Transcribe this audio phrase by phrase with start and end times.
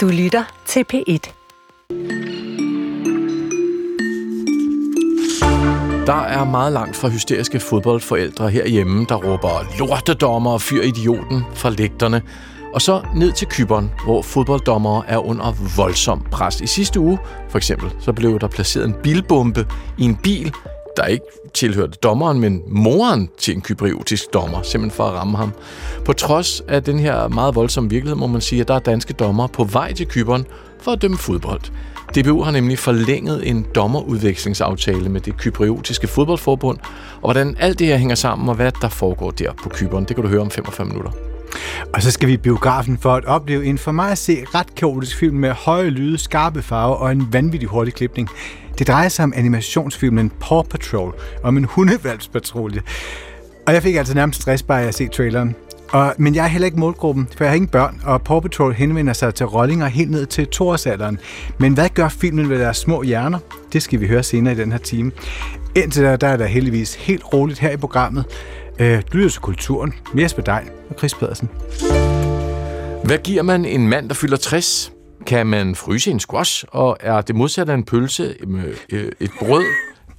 [0.00, 1.32] Du lytter til P1.
[6.06, 11.70] Der er meget langt fra hysteriske fodboldforældre herhjemme, der råber lortedommer og fyr idioten fra
[11.70, 12.22] lægterne,
[12.74, 16.60] og så ned til Kyberen, hvor fodbolddommere er under voldsom pres.
[16.60, 19.66] I sidste uge, for eksempel, så blev der placeret en bilbombe
[19.98, 20.54] i en bil,
[21.00, 21.24] der ikke
[21.54, 25.52] tilhørte dommeren, men moren til en kypriotisk dommer, simpelthen for at ramme ham.
[26.04, 29.12] På trods af den her meget voldsomme virkelighed, må man sige, at der er danske
[29.12, 30.46] dommer på vej til Kyberen
[30.80, 31.60] for at dømme fodbold.
[32.14, 36.78] DBU har nemlig forlænget en dommerudvekslingsaftale med det kypriotiske fodboldforbund,
[37.14, 40.16] og hvordan alt det her hænger sammen, og hvad der foregår der på Kyberen, det
[40.16, 41.10] kan du høre om 45 minutter.
[41.94, 44.74] Og så skal vi i biografen for at opleve en for mig at se ret
[44.74, 48.28] kaotisk film med høje lyde, skarpe farver og en vanvittig hurtig klipning.
[48.80, 52.82] Det drejer sig om animationsfilmen Paw Patrol, om en hundevalgspatrulje.
[53.66, 55.54] Og jeg fik altså nærmest stress bare af at se traileren.
[55.88, 58.72] Og, men jeg er heller ikke målgruppen, for jeg har ingen børn, og Paw Patrol
[58.72, 61.18] henvender sig til rollinger helt ned til toårsalderen.
[61.58, 63.38] Men hvad gør filmen ved deres små hjerner?
[63.72, 65.12] Det skal vi høre senere i den her time.
[65.76, 68.24] Indtil der, der er der heldigvis helt roligt her i programmet.
[68.78, 69.94] Øh, lyder til kulturen.
[70.14, 71.48] Mere Dejl og Chris Pedersen.
[73.04, 74.92] Hvad giver man en mand, der fylder 60?
[75.26, 79.30] Kan man fryse en squash, og er det modsat af en pølse øh, øh et
[79.38, 79.64] brød?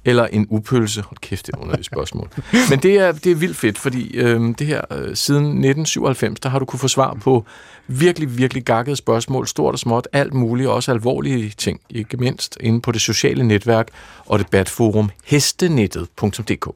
[0.04, 1.02] Eller en upølse?
[1.02, 2.28] Hold kæft, det er underligt spørgsmål.
[2.70, 6.48] Men det er, det er vildt fedt, fordi øh, det her øh, siden 1997, der
[6.48, 7.44] har du kunne få svar på
[7.86, 12.80] virkelig, virkelig gakkede spørgsmål, stort og småt, alt muligt, også alvorlige ting, ikke mindst inde
[12.80, 13.88] på det sociale netværk
[14.26, 16.66] og debatforum hestenettet.dk.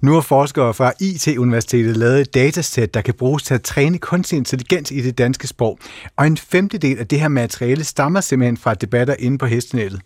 [0.00, 4.36] Nu har forskere fra IT-universitetet lavet et datasæt, der kan bruges til at træne kunstig
[4.36, 5.78] intelligens i det danske sprog.
[6.16, 10.00] Og en femtedel af det her materiale stammer simpelthen fra debatter inde på hestenettet.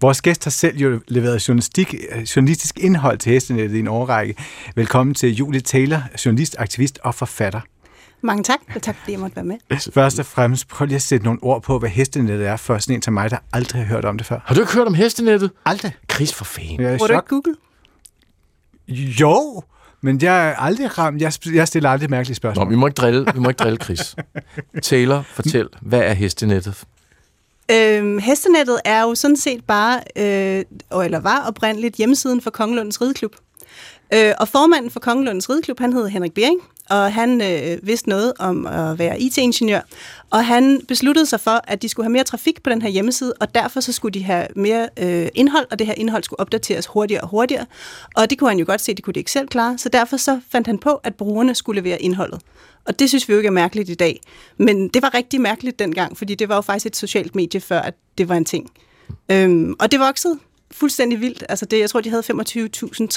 [0.00, 1.94] Vores gæst har selv jo leveret journalistik,
[2.36, 4.34] journalistisk indhold til hestenettet i en årrække.
[4.76, 7.60] Velkommen til Julie Taylor, journalist, aktivist og forfatter.
[8.24, 9.56] Mange tak, og tak fordi jeg måtte være med.
[9.94, 12.94] Først og fremmest, prøv lige at sætte nogle ord på, hvad hestenettet er, for sådan
[12.94, 14.38] en til mig, der aldrig har hørt om det før.
[14.44, 15.50] Har du ikke hørt om hestenettet?
[15.66, 15.92] Aldrig.
[16.12, 16.76] Chris for fanden.
[16.76, 17.54] Bruger du ikke Google?
[18.88, 19.62] Jo,
[20.00, 21.22] men jeg er aldrig ramt.
[21.22, 22.66] Jeg, jeg stiller aldrig mærkelige spørgsmål.
[22.66, 24.16] Nå, vi må ikke drille, vi må ikke drille Chris.
[24.82, 26.84] Taylor, fortæl, hvad er hestenettet?
[27.70, 30.64] Øhm, hestenettet er jo sådan set bare, øh,
[31.04, 33.36] eller var oprindeligt hjemmesiden for Kongelundens Rideklub.
[34.14, 36.60] Øh, og formanden for Kongelundens Rideklub, han hed Henrik Bering,
[36.90, 39.80] og han øh, vidste noget om at være IT-ingeniør,
[40.30, 43.32] og han besluttede sig for, at de skulle have mere trafik på den her hjemmeside,
[43.40, 46.86] og derfor så skulle de have mere øh, indhold, og det her indhold skulle opdateres
[46.86, 47.66] hurtigere og hurtigere,
[48.16, 50.16] og det kunne han jo godt se, det kunne de ikke selv klare, så derfor
[50.16, 52.40] så fandt han på, at brugerne skulle levere indholdet.
[52.84, 54.20] Og det synes vi jo ikke er mærkeligt i dag,
[54.56, 57.80] men det var rigtig mærkeligt dengang, fordi det var jo faktisk et socialt medie, før
[57.80, 58.70] at det var en ting.
[59.28, 60.38] Øhm, og det voksede
[60.70, 61.44] fuldstændig vildt.
[61.48, 63.08] Altså det, jeg tror, de havde 25.000,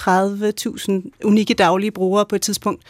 [0.92, 2.84] 30.000 unikke daglige brugere på et tidspunkt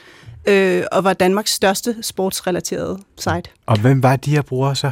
[0.48, 3.44] øh, og var Danmarks største sportsrelaterede site.
[3.66, 4.92] Og hvem var de her brugere så?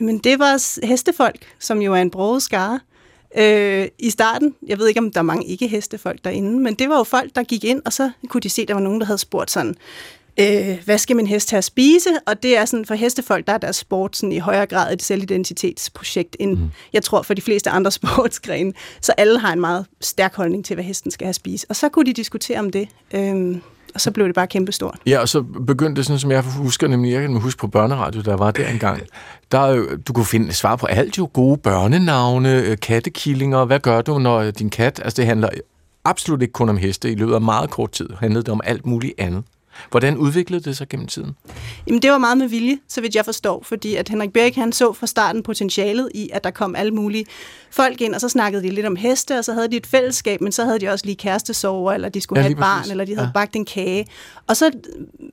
[0.00, 2.80] Jamen, det var hestefolk, som jo er en broget skare.
[3.38, 6.96] Øh, I starten, jeg ved ikke, om der er mange ikke-hestefolk derinde, men det var
[6.96, 9.06] jo folk, der gik ind, og så kunne de se, at der var nogen, der
[9.06, 9.74] havde spurgt sådan,
[10.40, 12.10] øh, hvad skal min hest have at spise?
[12.26, 15.02] Og det er sådan, for hestefolk, der er deres sport sådan, i højere grad et
[15.02, 16.70] selvidentitetsprojekt, end mm.
[16.92, 18.72] jeg tror for de fleste andre sportsgrene.
[19.00, 21.66] Så alle har en meget stærk holdning til, hvad hesten skal have at spise.
[21.68, 22.88] Og så kunne de diskutere om det.
[23.14, 23.56] Øh,
[23.94, 24.98] og så blev det bare kæmpestort.
[25.06, 28.20] Ja, og så begyndte det sådan, som jeg husker, nemlig jeg kan huske på børneradio,
[28.20, 29.02] der var der engang.
[29.52, 33.64] Der, du kunne finde svar på alt jo gode børnenavne, øh, kattekillinger.
[33.64, 35.00] Hvad gør du, når øh, din kat...
[35.04, 35.48] Altså, det handler
[36.04, 37.12] absolut ikke kun om heste.
[37.12, 39.44] I løbet af meget kort tid handlede det om alt muligt andet.
[39.90, 41.36] Hvordan udviklede det sig gennem tiden?
[41.86, 44.72] Jamen, det var meget med vilje, så vidt jeg forstår, fordi at Henrik Bæk, han
[44.72, 47.26] så fra starten potentialet i, at der kom alle mulige
[47.70, 50.40] folk ind, og så snakkede de lidt om heste, og så havde de et fællesskab,
[50.40, 52.90] men så havde de også lige kærestesover, eller de skulle ja, have et barn, præcis.
[52.90, 53.32] eller de havde ja.
[53.32, 54.06] bagt en kage.
[54.46, 54.70] Og så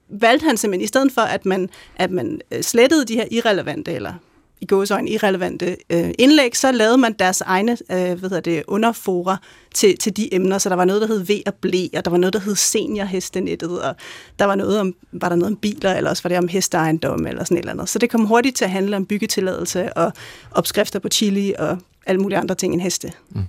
[0.09, 3.91] valgte han simpelthen, i stedet for at man, at man øh, slettede de her irrelevante,
[3.91, 4.13] eller
[4.61, 9.37] i gåsøjne irrelevante øh, indlæg, så lavede man deres egne øh, hvad hedder det, underfora
[9.73, 10.57] til, til de emner.
[10.57, 12.55] Så der var noget, der hed V og Blæ, og der var noget, der hed
[12.55, 13.95] Seniorhestenettet, og
[14.39, 17.27] der var noget om, var der noget om biler, eller også var det om hesteejendom,
[17.27, 17.89] eller sådan et eller andet.
[17.89, 20.13] Så det kom hurtigt til at handle om byggetilladelse og
[20.51, 23.11] opskrifter på chili og alle mulige andre ting end heste.
[23.29, 23.41] Mm.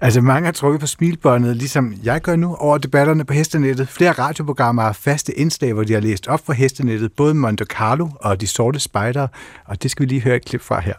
[0.00, 3.88] Altså mange har trukket på smilbåndet, ligesom jeg gør nu, over debatterne på Hestenettet.
[3.88, 8.08] Flere radioprogrammer har faste indslag, hvor de har læst op for Hestenettet, både Monte Carlo
[8.20, 9.28] og De Sorte Spejdere,
[9.64, 10.94] og det skal vi lige høre et klip fra her.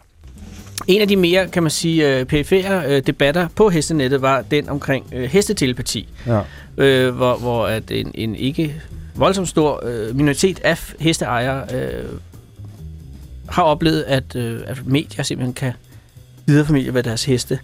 [0.87, 4.69] En af de mere, kan man sige, øh, perifære øh, debatter på hestenettet var den
[4.69, 6.41] omkring øh, hestetelepati, ja.
[6.77, 8.81] øh, hvor, hvor at en, en ikke
[9.15, 12.03] voldsomt stor øh, minoritet af hesteejere øh,
[13.49, 15.73] har oplevet, at, øh, at medier simpelthen kan
[16.45, 17.59] videreformidle, hvad deres heste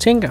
[0.00, 0.30] tænker.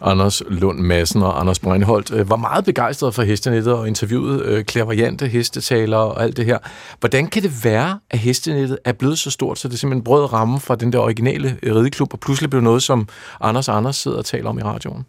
[0.00, 4.64] Anders Lund Madsen og Anders Breinholt, øh, var meget begejstrede for hestenettet og interviewede øh,
[4.64, 6.58] klaverjante hestetalere og alt det her.
[7.00, 10.60] Hvordan kan det være, at hestenettet er blevet så stort, så det simpelthen brød ramme
[10.60, 13.08] fra den der originale rideklub, og pludselig blev noget, som
[13.40, 15.06] Anders og Anders sidder og taler om i radioen?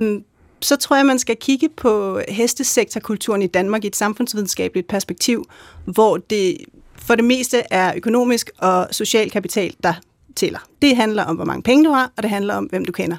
[0.00, 0.24] Mm,
[0.60, 5.44] så tror jeg, man skal kigge på hestesektorkulturen i Danmark i et samfundsvidenskabeligt perspektiv,
[5.84, 6.56] hvor det
[6.96, 9.94] for det meste er økonomisk og social kapital, der
[10.36, 10.58] tæller.
[10.82, 13.16] Det handler om, hvor mange penge du har, og det handler om, hvem du kender.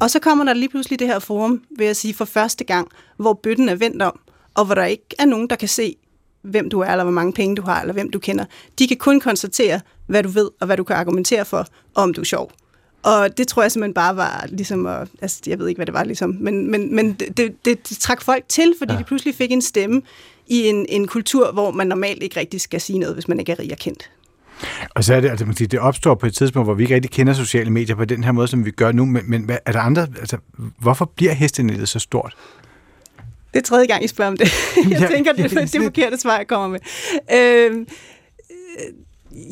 [0.00, 2.88] Og så kommer der lige pludselig det her forum, vil jeg sige, for første gang,
[3.16, 4.20] hvor bøtten er vendt om,
[4.54, 5.96] og hvor der ikke er nogen, der kan se,
[6.42, 8.44] hvem du er, eller hvor mange penge du har, eller hvem du kender.
[8.78, 12.14] De kan kun konstatere, hvad du ved, og hvad du kan argumentere for, og om
[12.14, 12.52] du er sjov.
[13.02, 15.94] Og det tror jeg simpelthen bare var ligesom, at, altså jeg ved ikke, hvad det
[15.94, 18.98] var ligesom, men, men, men det, det, det trak folk til, fordi ja.
[18.98, 20.02] de pludselig fik en stemme
[20.46, 23.52] i en, en kultur, hvor man normalt ikke rigtig skal sige noget, hvis man ikke
[23.52, 24.10] er rig og kendt.
[24.90, 26.94] Og så er det, altså, man siger, det opstår på et tidspunkt, hvor vi ikke
[26.94, 29.58] rigtig kender sociale medier på den her måde, som vi gør nu, men, men hvad,
[29.66, 30.38] er der andre, altså,
[30.78, 32.36] hvorfor bliver hestenettet så stort?
[33.54, 34.48] Det er tredje gang, I spørger om det.
[34.90, 36.80] Jeg ja, tænker, det er det forkerte svar, jeg kommer med.
[37.32, 37.86] Øh,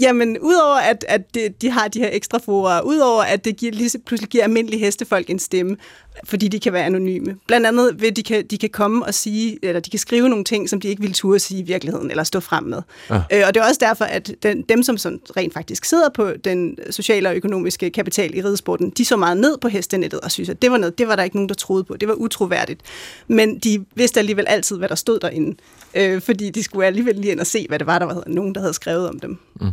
[0.00, 3.72] Jamen, udover at, at de, de har de her ekstra forer, udover at det giver,
[3.72, 5.76] lige pludselig giver almindelige hestefolk en stemme,
[6.24, 7.36] fordi de kan være anonyme.
[7.46, 10.28] Blandt andet ved, at de kan, de kan komme og sige, eller de kan skrive
[10.28, 12.82] nogle ting, som de ikke ville turde sige i virkeligheden, eller stå frem med.
[13.10, 13.16] Ja.
[13.16, 16.30] Øh, og det er også derfor, at den, dem, som sådan rent faktisk sidder på
[16.44, 20.48] den sociale og økonomiske kapital i ridesporten, de så meget ned på hestenettet og synes,
[20.48, 21.96] at det var noget, det var der ikke nogen, der troede på.
[21.96, 22.80] Det var utroværdigt.
[23.28, 25.56] Men de vidste alligevel altid, hvad der stod derinde.
[25.94, 28.54] Øh, fordi de skulle alligevel lige ind og se, hvad det var, der var nogen,
[28.54, 29.38] der havde skrevet om dem.
[29.60, 29.66] Mm.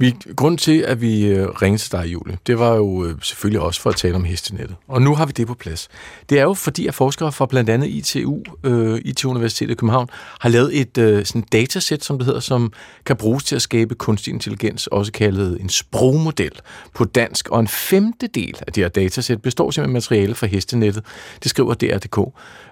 [0.00, 3.60] Vi, grund til, at vi øh, ringede til dig, Julie, det var jo øh, selvfølgelig
[3.60, 4.76] også for at tale om hestenettet.
[4.88, 5.88] Og nu har vi det på plads.
[6.30, 10.08] Det er jo fordi, at forskere fra blandt andet ITU, øh, IT-universitetet i København,
[10.40, 12.72] har lavet et øh, sådan datasæt, som det hedder, som
[13.06, 16.52] kan bruges til at skabe kunstig intelligens, også kaldet en sprogmodel
[16.94, 17.48] på dansk.
[17.48, 21.04] Og en femtedel af det her datasæt består simpelthen af materiale fra hestenettet.
[21.42, 22.18] Det skriver DR.dk.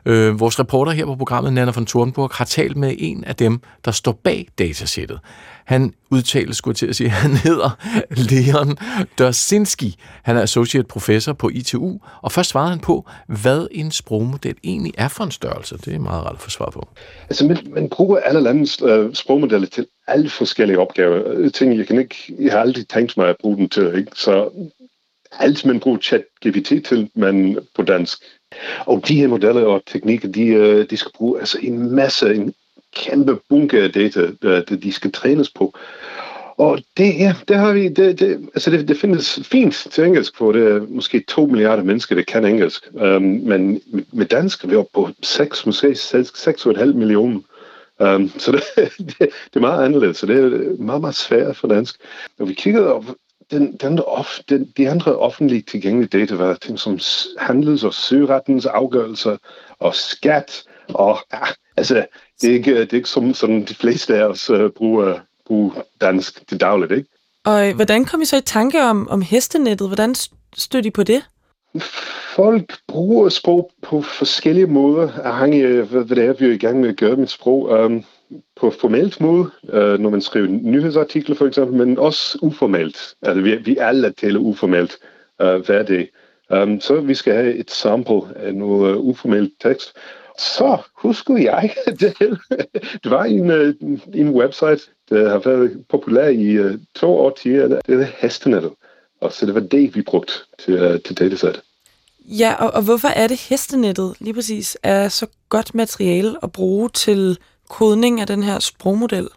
[0.07, 3.61] Øh, vores reporter her på programmet, Nana von Thornburg, har talt med en af dem,
[3.85, 5.21] der står bag datasættet.
[5.67, 7.71] Han udtalte, skulle til at sige, han hedder
[8.11, 8.77] Leon
[9.19, 9.97] Dorsinski.
[10.23, 14.93] Han er associate professor på ITU, og først svarede han på, hvad en sprogmodel egentlig
[14.99, 15.79] er for en størrelse.
[15.85, 16.89] Det er meget rart at få svar på.
[17.29, 21.23] Altså, man, man bruger alle landets øh, sprogmodeller til alle forskellige opgaver.
[21.27, 23.95] Øh, ting, jeg, kan ikke, jeg har aldrig tænkt mig at bruge den til.
[23.99, 24.11] Ikke?
[24.15, 24.51] Så
[25.33, 28.19] alt, man bruger chat-GPT til, men på dansk.
[28.87, 32.55] Og de her modeller og teknikker, de, øh, de skal bruge altså en masse, en
[32.97, 35.75] kæmpe bunke af data, der, de skal trænes på.
[36.57, 40.37] Og det, ja, det har vi, det, det, altså det, det findes fint til engelsk,
[40.37, 42.89] for det er måske 2 milliarder mennesker, der kan engelsk.
[42.93, 43.81] Um, men
[44.13, 47.41] med dansk er vi oppe på 6, måske 6,5 millioner.
[47.99, 48.63] Um, så det,
[48.99, 51.97] det, det er meget anderledes, så det er meget, meget svært for dansk.
[52.39, 53.05] Når vi kiggede op,
[53.51, 56.99] den, den, of, den, de andre offentligt tilgængelige data var ting som
[57.39, 59.37] handels- og sørettens afgørelser
[59.79, 61.39] og skat og ja,
[61.77, 62.07] altså
[62.43, 65.83] det er ikke, det er ikke som, som de fleste af os uh, bruger, bruger
[66.01, 67.09] dansk til dagligt, ikke?
[67.45, 69.89] Og hvordan kom I så i tanke om, om hestenettet?
[69.89, 70.15] Hvordan
[70.57, 71.23] stødte I på det?
[72.37, 76.81] Folk bruger sprog på forskellige måder, afhængig af, hvad det er, vi er i gang
[76.81, 77.63] med at gøre med sprog.
[77.63, 78.05] Um,
[78.57, 83.15] på formelt måde, uh, når man skriver nyhedsartikler for eksempel, men også uformelt.
[83.23, 84.97] Altså, vi, vi alle taler uformelt
[85.43, 86.11] uh, hver dag.
[86.51, 89.97] Um, så vi skal have et sample af noget uh, uformelt tekst.
[90.39, 92.15] Så husker jeg, det,
[93.03, 93.75] det var en, øh,
[94.15, 97.69] en website, der har været populær i uh, to årtier.
[97.69, 98.73] Det er Hestenettet.
[99.21, 101.61] Og så det var det, vi brugte til, uh, til datasæt.
[102.21, 106.89] Ja, og, og hvorfor er det Hestenettet lige præcis er så godt materiale at bruge
[106.89, 109.29] til kodning af den her sprogmodel?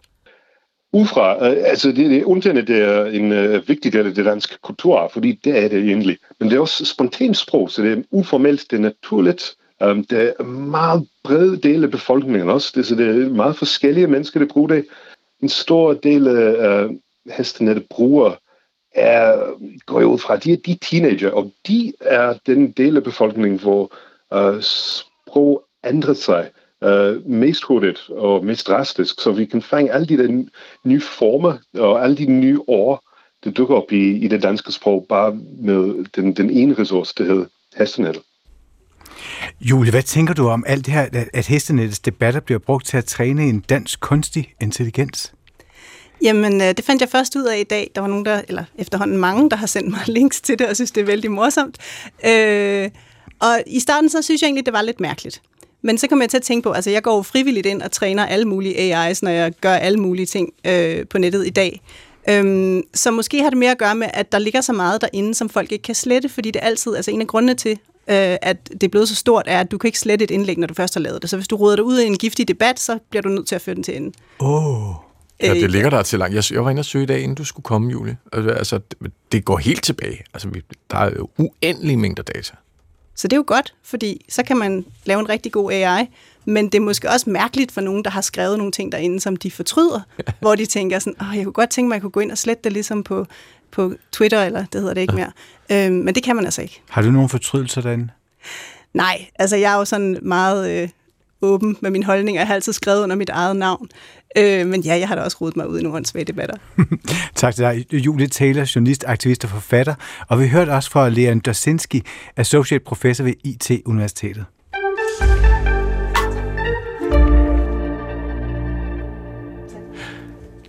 [0.92, 5.10] Ufra, altså det, det undtaget, det er en uh, vigtig del af det danske kultur,
[5.12, 6.18] fordi det er det egentlig.
[6.40, 10.04] Men det er også spontant sprog, så det er uformelt, det er naturligt, Øhm, um,
[10.04, 12.72] det er meget bred del af befolkningen også.
[12.74, 14.86] Det, så det er meget forskellige mennesker, der bruger det.
[15.42, 16.90] En stor del af øh,
[17.60, 18.34] uh, der bruger
[18.94, 19.38] er,
[19.86, 23.92] går ud fra, de er de teenager, og de er den del af befolkningen, hvor
[24.34, 26.50] uh, sprog ændrer sig
[26.84, 30.44] uh, mest hurtigt og mest drastisk, så vi kan fange alle de der
[30.84, 33.04] nye former og alle de nye ord,
[33.44, 37.24] der dukker op i, i det danske sprog, bare med den, den ene ressource, der
[37.24, 37.44] hedder
[37.76, 38.22] hestenettet.
[39.60, 43.04] Julie, hvad tænker du om alt det her, at hestenettets debatter bliver brugt til at
[43.04, 45.32] træne en dansk kunstig intelligens?
[46.22, 47.90] Jamen, øh, det fandt jeg først ud af i dag.
[47.94, 50.74] Der var nogen, der, eller efterhånden mange, der har sendt mig links til det, og
[50.74, 51.78] synes, det er vældig morsomt.
[52.26, 52.90] Øh,
[53.40, 55.42] og i starten, så synes jeg egentlig, det var lidt mærkeligt.
[55.82, 58.26] Men så kom jeg til at tænke på, altså jeg går frivilligt ind og træner
[58.26, 61.80] alle mulige AI's, når jeg gør alle mulige ting øh, på nettet i dag.
[62.28, 65.34] Øhm, så måske har det mere at gøre med, at der ligger så meget derinde,
[65.34, 67.78] som folk ikke kan slette, fordi det altid, altså en af grundene til,
[68.10, 70.58] øh, at det er blevet så stort, er, at du kan ikke slette et indlæg,
[70.58, 71.30] når du først har lavet det.
[71.30, 73.54] Så hvis du ruder dig ud i en giftig debat, så bliver du nødt til
[73.54, 74.14] at føre den til enden.
[74.40, 74.90] Åh.
[74.90, 74.94] Oh.
[75.42, 76.34] Ja, det ligger der til langt.
[76.34, 78.16] Jeg, jeg var inde og søge i dag, inden du skulle komme, Julie.
[78.32, 80.24] Altså, det, det går helt tilbage.
[80.34, 80.48] Altså,
[80.90, 82.54] der er jo uendelige mængder data.
[83.14, 86.06] Så det er jo godt, fordi så kan man lave en rigtig god AI,
[86.44, 89.36] men det er måske også mærkeligt for nogen, der har skrevet nogle ting derinde, som
[89.36, 90.00] de fortryder,
[90.40, 92.30] hvor de tænker sådan, Åh, jeg kunne godt tænke mig, at jeg kunne gå ind
[92.30, 93.26] og slette det ligesom på,
[93.72, 95.32] på Twitter, eller det hedder det ikke mere.
[95.72, 96.82] Øhm, men det kan man altså ikke.
[96.88, 98.08] Har du nogle fortrydelser derinde?
[98.94, 100.88] Nej, altså jeg er jo sådan meget øh,
[101.42, 103.88] åben med min holdning, og jeg har altid skrevet under mit eget navn.
[104.36, 106.56] Øh, men ja, jeg har da også rodet mig ud i nogle åndssvage debatter.
[107.34, 109.94] tak til dig, Julie Taylor, journalist, aktivist og forfatter.
[110.28, 112.02] Og vi hørte også fra Leon Dosinski,
[112.36, 114.44] associate professor ved IT-universitetet.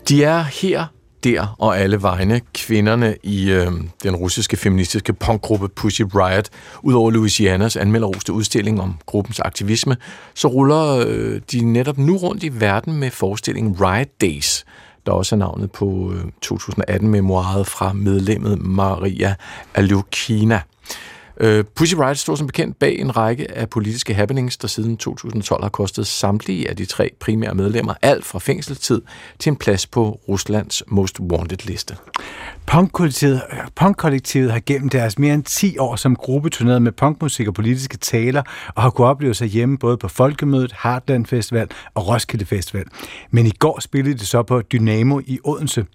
[0.10, 0.86] De er her
[1.24, 3.72] der og alle vegne kvinderne i øh,
[4.04, 6.50] den russiske feministiske punkgruppe Pussy Riot.
[6.84, 9.98] Udover Louisianas anmelderoste udstilling om gruppens aktivisme,
[10.34, 14.66] så ruller øh, de netop nu rundt i verden med forestillingen Riot Days,
[15.06, 19.36] der også er navnet på øh, 2018-memoiret fra medlemmet Maria
[19.76, 20.62] Alukina.
[21.44, 25.64] Øh, Pussy Riot står som bekendt bag en række af politiske happenings, der siden 2012
[25.64, 29.02] har kostet samtlige af de tre primære medlemmer alt fra fængselstid
[29.40, 31.96] til en plads på Ruslands Most Wanted-liste.
[32.66, 33.42] Punkkollektivet,
[33.76, 37.98] punkkollektivet har gennem deres mere end 10 år som gruppe turneret med punkmusik og politiske
[37.98, 38.44] taler,
[38.76, 42.86] og har kunnet opleve sig hjemme både på Folkemødet, Heartland Festival og Roskilde Festival.
[43.32, 45.86] Men i går spillede de så på Dynamo i Odense.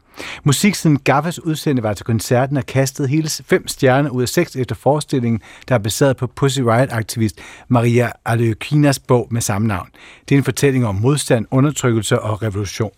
[0.45, 4.75] Musiksiden Gaffas udsendte var til koncerten og kastede hele fem stjerner ud af seks efter
[4.75, 7.37] forestillingen, der er baseret på Pussy Riot-aktivist
[7.69, 9.89] Maria Aleukinas bog med samme navn.
[10.29, 12.93] Det er en fortælling om modstand, undertrykkelse og revolution.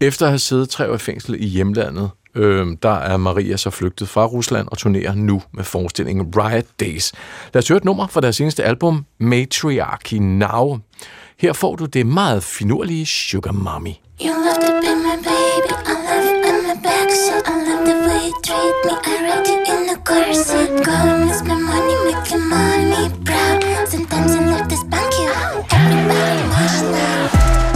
[0.00, 3.70] Efter at have siddet tre år i fængsel i hjemlandet, øh, der er Maria så
[3.70, 7.12] flygtet fra Rusland og turnerer nu med forestillingen Riot Days.
[7.54, 10.78] Lad os høre et nummer fra deres seneste album, Matriarchy Now.
[11.40, 13.94] Her får du det meget finurlige Sugar Mommy.
[14.20, 17.84] You love to be my baby, I love it on my back, so I love
[17.88, 18.92] the way you treat me.
[19.10, 23.88] I ride you in the car seat, go miss my money, make your money proud.
[23.88, 25.30] Sometimes I love to spank you,
[25.78, 27.69] everybody watch now.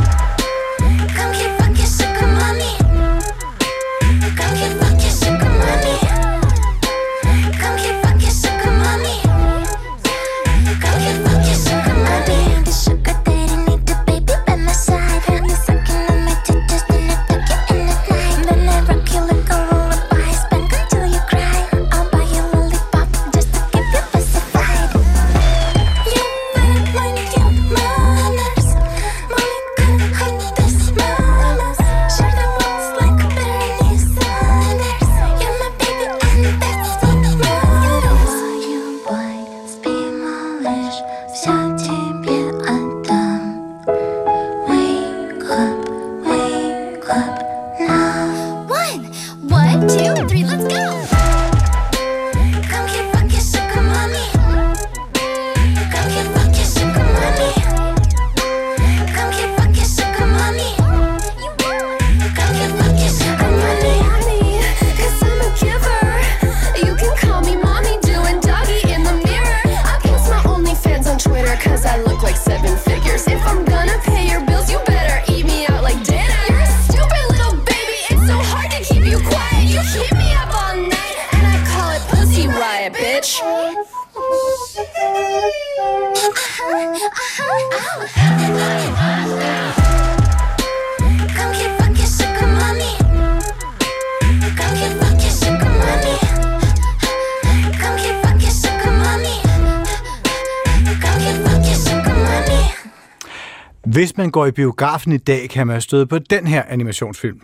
[104.25, 107.41] Man går i biografen i dag, kan man støde på den her animationsfilm.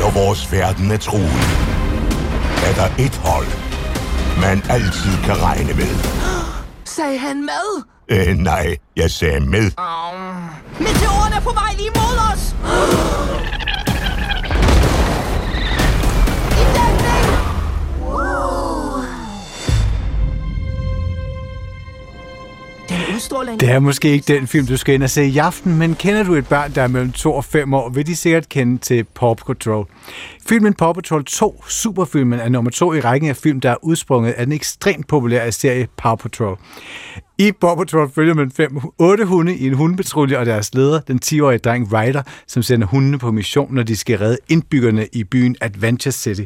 [0.00, 1.46] Når vores verden er truet,
[2.68, 3.46] er der et hold,
[4.40, 5.92] man altid kan regne med.
[6.96, 7.66] Sagde han med?
[8.08, 9.70] Øh, nej, jeg sagde med.
[23.36, 23.60] Skål.
[23.60, 26.22] Det er måske ikke den film, du skal ind og se i aften, men kender
[26.22, 29.04] du et barn, der er mellem 2 og 5 år, vil de sikkert kende til
[29.14, 29.86] Paw Patrol.
[30.48, 34.32] Filmen Paw Patrol 2, superfilmen, er nummer 2 i rækken af film, der er udsprunget
[34.32, 36.58] af den ekstremt populære serie Paw Patrol.
[37.38, 41.20] I Paw Patrol følger man fem, otte hunde i en hundepatrulje og deres leder, den
[41.24, 45.56] 10-årige dreng Ryder, som sender hundene på mission, når de skal redde indbyggerne i byen
[45.60, 46.44] Adventure City.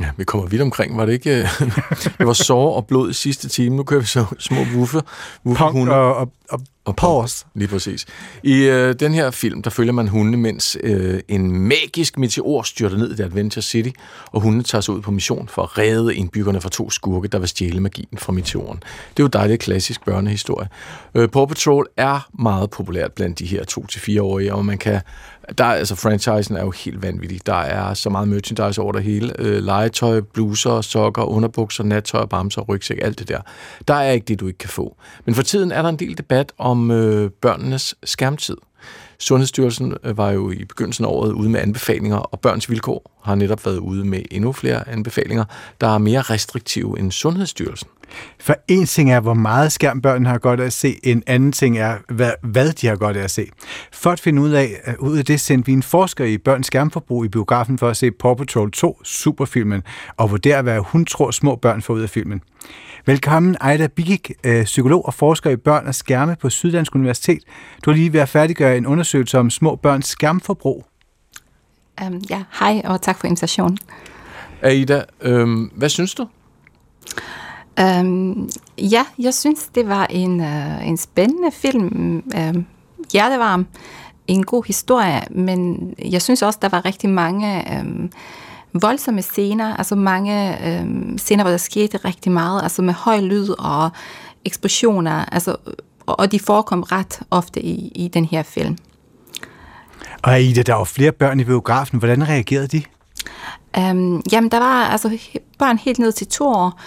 [0.00, 1.48] Ja, vi kommer vidt omkring, var det ikke?
[2.18, 3.76] det var sår og blod i sidste time.
[3.76, 5.00] Nu kører vi så små wuffe,
[5.44, 7.46] Punk og, og, og, og pause.
[7.54, 8.06] Lige præcis.
[8.42, 12.96] I øh, den her film, der følger man hundene, mens øh, en magisk meteor styrter
[12.96, 13.90] ned i Adventure City,
[14.32, 17.38] og hundene tager sig ud på mission for at redde indbyggerne fra to skurke, der
[17.38, 18.78] vil stjæle magien fra meteoren.
[19.16, 20.68] Det er jo dejligt klassisk børnehistorie.
[21.14, 25.00] Øh, Paw Patrol er meget populært blandt de her 2-4-årige, og man kan
[25.58, 27.46] der altså franchisen er jo helt vanvittig.
[27.46, 29.32] Der er så meget merchandise over det hele.
[29.38, 33.40] Øh, legetøj, bluser, sokker, underbukser, nattøj, bamser, rygsæk, alt det der.
[33.88, 34.96] Der er ikke det, du ikke kan få.
[35.24, 38.56] Men for tiden er der en del debat om øh, børnenes skærmtid.
[39.18, 43.34] Sundhedsstyrelsen øh, var jo i begyndelsen af året ude med anbefalinger, og Børns Vilkår har
[43.34, 45.44] netop været ude med endnu flere anbefalinger,
[45.80, 47.88] der er mere restriktive end Sundhedsstyrelsen.
[48.40, 51.52] For en ting er, hvor meget skærm børnene har godt af at se, en anden
[51.52, 53.46] ting er, hvad, hvad de har godt af at se.
[53.92, 57.24] For at finde ud af, ud af det, sendte vi en forsker i børns skærmforbrug
[57.24, 59.82] i biografen for at se Paw Patrol 2, superfilmen,
[60.16, 62.40] og vurdere, hvad hun tror, små børn får ud af filmen.
[63.06, 67.42] Velkommen, Ejda Bigik, øh, psykolog og forsker i børn og skærme på Syddansk Universitet.
[67.84, 70.84] Du har lige ved at færdiggøre en undersøgelse om små børns skærmforbrug.
[72.06, 73.78] Um, ja, hej og tak for invitationen.
[74.62, 76.26] Aida, øhm, hvad synes du?
[77.82, 82.22] Um, ja, jeg synes, det var en, uh, en spændende film.
[82.36, 82.66] Um,
[83.12, 83.66] hjertevarm.
[84.26, 88.10] En god historie, men jeg synes også, der var rigtig mange um,
[88.72, 93.48] voldsomme scener, altså mange um, scener, hvor der skete rigtig meget, altså med høj lyd
[93.58, 93.90] og
[94.44, 95.56] eksplosioner, altså,
[96.06, 98.76] og, og de forekom ret ofte i, i den her film.
[100.22, 101.98] Og Aida, der var flere børn i biografen.
[101.98, 102.82] Hvordan reagerede de?
[103.78, 105.18] Um, jamen, der var altså
[105.58, 106.80] børn helt ned til to år,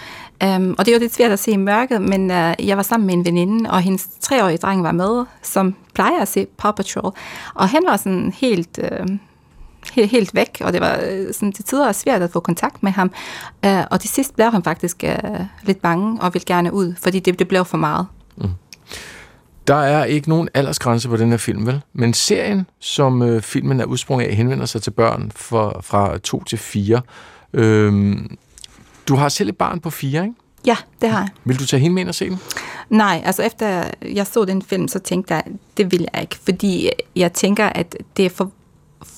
[0.46, 3.06] um, og det var lidt svært at se i mørket, men uh, jeg var sammen
[3.06, 7.12] med en veninde, og hendes treårige dreng var med, som plejer at se Paw Patrol,
[7.54, 8.78] og han var sådan helt...
[8.82, 9.16] Øh, uh,
[9.92, 12.92] helt, helt væk, og det var øh, sådan til tider svært at få kontakt med
[12.92, 13.12] ham.
[13.66, 17.18] Uh, og til sidst blev han faktisk uh, lidt bange og ville gerne ud, fordi
[17.18, 18.06] det, det blev for meget.
[18.36, 18.50] Mm.
[19.66, 21.82] Der er ikke nogen aldersgrænse på den her film, vel?
[21.92, 26.44] Men serien, som øh, filmen er udsprunget af, henvender sig til børn for, fra 2
[26.44, 27.00] til 4.
[27.52, 28.36] Øhm,
[29.08, 30.34] du har selv et barn på 4, ikke?
[30.66, 31.28] Ja, det har jeg.
[31.44, 32.38] Vil du tage hende med ind og se den?
[32.90, 35.44] Nej, altså efter jeg så den film, så tænkte jeg,
[35.76, 38.50] det vil jeg ikke, fordi jeg tænker, at det er for,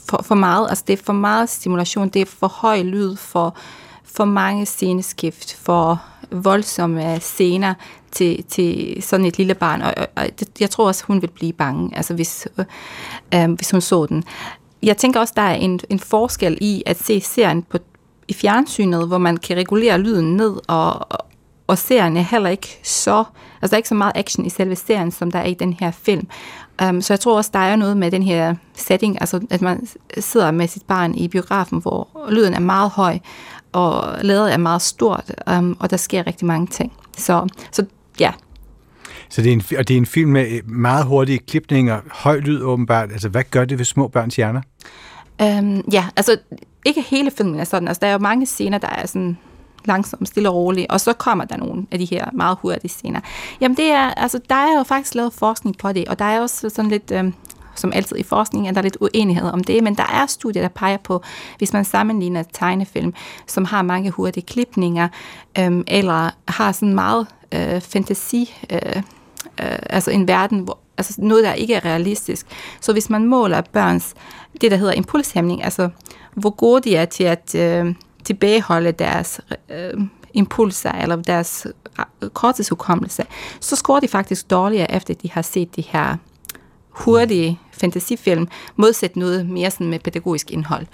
[0.08, 3.56] for, for meget, altså det er for meget stimulation, det er for høj lyd, for,
[4.04, 7.74] for mange sceneskift, for voldsomme scener
[8.12, 10.26] til, til sådan et lille barn, og, og, og
[10.60, 12.48] jeg tror også, hun vil blive bange, altså hvis,
[13.34, 14.24] øh, hvis hun så den.
[14.82, 17.78] Jeg tænker også, der er en, en forskel i at se serien på,
[18.28, 21.18] i fjernsynet, hvor man kan regulere lyden ned, og, og,
[21.66, 23.24] og serien er heller ikke så,
[23.62, 25.72] altså der er ikke så meget action i selve serien, som der er i den
[25.72, 26.26] her film.
[26.88, 29.88] Um, så jeg tror også, der er noget med den her setting, altså at man
[30.18, 33.18] sidder med sit barn i biografen, hvor lyden er meget høj,
[33.72, 36.92] og ladet er meget stort, um, og der sker rigtig mange ting.
[37.16, 37.86] Så, så
[38.20, 38.32] ja,
[39.28, 42.62] Så det er en, og det er en film med meget hurtige klipninger, høj lyd
[42.62, 43.12] åbenbart.
[43.12, 44.60] Altså, hvad gør det ved små børns hjerner?
[45.42, 46.36] Um, ja, altså
[46.84, 47.88] ikke hele filmen er sådan.
[47.88, 49.38] Altså, der er jo mange scener, der er sådan
[49.84, 53.20] langsomt, stille og roligt, og så kommer der nogle af de her meget hurtige scener.
[53.60, 56.40] Jamen det er, altså der er jo faktisk lavet forskning på det, og der er
[56.40, 57.32] også sådan lidt, øh,
[57.74, 60.62] som altid i forskning, at der er lidt uenighed om det, men der er studier,
[60.62, 61.22] der peger på,
[61.58, 63.14] hvis man sammenligner tegnefilm,
[63.46, 65.08] som har mange hurtige klipninger,
[65.58, 69.02] øh, eller har sådan meget øh, fantasi, øh,
[69.60, 72.46] øh, altså en verden, hvor, altså noget, der ikke er realistisk.
[72.80, 74.14] Så hvis man måler børns,
[74.60, 75.88] det der hedder impulshæmning, altså
[76.34, 77.94] hvor gode de er til at øh,
[78.24, 80.00] tilbageholde deres øh,
[80.34, 81.66] impulser eller deres
[82.22, 83.24] øh, korttidshukommelse,
[83.60, 86.16] så scorer de faktisk dårligere, efter de har set de her
[86.90, 90.86] hurtige fantasifilm, modsat noget mere sådan med pædagogisk indhold.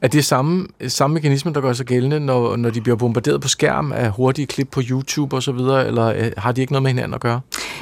[0.00, 3.48] Er det samme, samme mekanisme, der gør sig gældende, når, når de bliver bombarderet på
[3.48, 6.82] skærm af hurtige klip på YouTube og så videre, eller øh, har de ikke noget
[6.82, 7.40] med hinanden at gøre?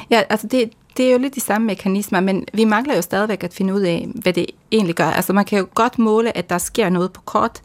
[0.09, 3.43] Ja, altså det, det er jo lidt de samme mekanismer, men vi mangler jo stadigvæk
[3.43, 5.05] at finde ud af, hvad det egentlig gør.
[5.05, 7.61] Altså man kan jo godt måle, at der sker noget på kort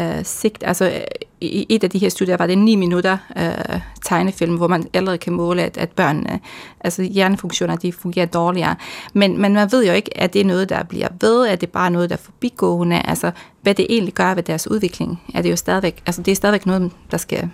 [0.00, 0.64] øh, sigt.
[0.66, 1.04] Altså
[1.40, 5.18] i et af de her studier var det 9 minutter øh, tegnefilm, hvor man allerede
[5.18, 6.38] kan måle, at, at børnene, øh,
[6.80, 8.76] altså hjernefunktioner, de fungerer dårligere.
[9.12, 11.66] Men, men man ved jo ikke, at det er noget, der bliver ved, at det
[11.66, 13.02] er bare noget, der er forbigående.
[13.04, 13.30] Altså
[13.62, 16.66] hvad det egentlig gør ved deres udvikling, er det jo stadigvæk, altså det er stadigvæk
[16.66, 17.50] noget, der skal,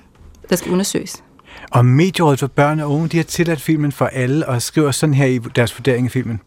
[0.50, 1.22] der skal undersøges.
[1.70, 5.14] Og Medierådet for Børn og Unge, de har tilladt filmen for alle og skriver sådan
[5.14, 6.40] her i deres vurdering af filmen.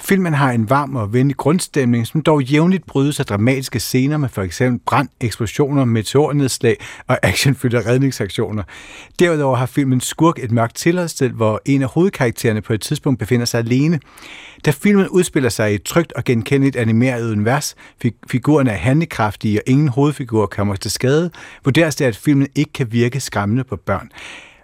[0.00, 4.28] Filmen har en varm og venlig grundstemning, som dog jævnligt brydes af dramatiske scener med
[4.28, 6.76] for eksempel brand, eksplosioner, meteornedslag
[7.06, 8.62] og actionfyldte redningsaktioner.
[9.18, 13.46] Derudover har filmen Skurk et mørkt tilholdssted, hvor en af hovedkaraktererne på et tidspunkt befinder
[13.46, 14.00] sig alene.
[14.64, 19.58] Da filmen udspiller sig i et trygt og genkendeligt animeret univers, fig- figurerne er handekraftige
[19.58, 21.30] og ingen hovedfigur kommer til skade,
[21.64, 24.08] vurderes det, at filmen ikke kan virke skræmmende på børn.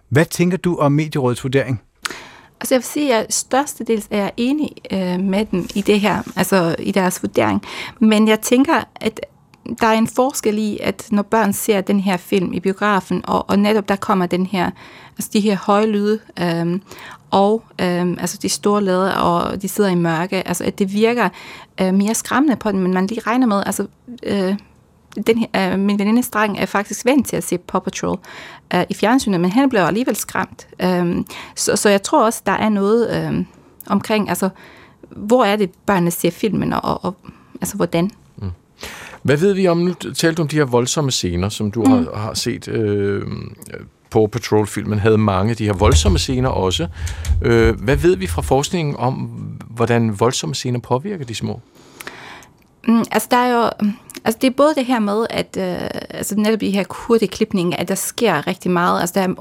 [0.08, 1.80] Hvad tænker du om medierådets vurdering?
[2.60, 6.22] Altså jeg vil sige, at størstedels er jeg enig øh, med dem i det her,
[6.36, 7.62] altså i deres vurdering.
[8.00, 9.20] Men jeg tænker, at
[9.80, 13.50] der er en forskel i, at når børn ser den her film i biografen, og,
[13.50, 14.70] og netop der kommer den her,
[15.18, 16.80] altså de her høje lyde, øh,
[17.30, 21.28] og øh, altså de store lader, og de sidder i mørke, altså at det virker
[21.80, 23.86] øh, mere skræmmende på dem, men man lige regner med, altså
[24.22, 24.56] øh,
[25.26, 28.18] den her, øh, min venindes dreng er faktisk vant til at se Paw Patrol
[28.74, 30.66] øh, i fjernsynet, men han blev alligevel skræmt.
[30.82, 31.16] Øh,
[31.56, 33.44] så, så jeg tror også, der er noget øh,
[33.86, 34.48] omkring, altså,
[35.16, 37.16] hvor er det, børnene ser filmen, og, og
[37.60, 38.10] altså, hvordan?
[39.24, 41.90] Hvad ved vi om, nu talte du om de her voldsomme scener, som du mm.
[41.90, 43.22] har, har set øh,
[44.10, 46.88] på Patrol-filmen, havde mange af de her voldsomme scener også.
[47.42, 49.16] Øh, hvad ved vi fra forskningen om,
[49.70, 51.60] hvordan voldsomme scener påvirker de små?
[52.88, 53.70] Mm, altså, der er jo,
[54.24, 57.78] altså, det er både det her med, at øh, altså, netop i her hurtige klipning,
[57.78, 59.00] at der sker rigtig meget.
[59.00, 59.34] Altså, der er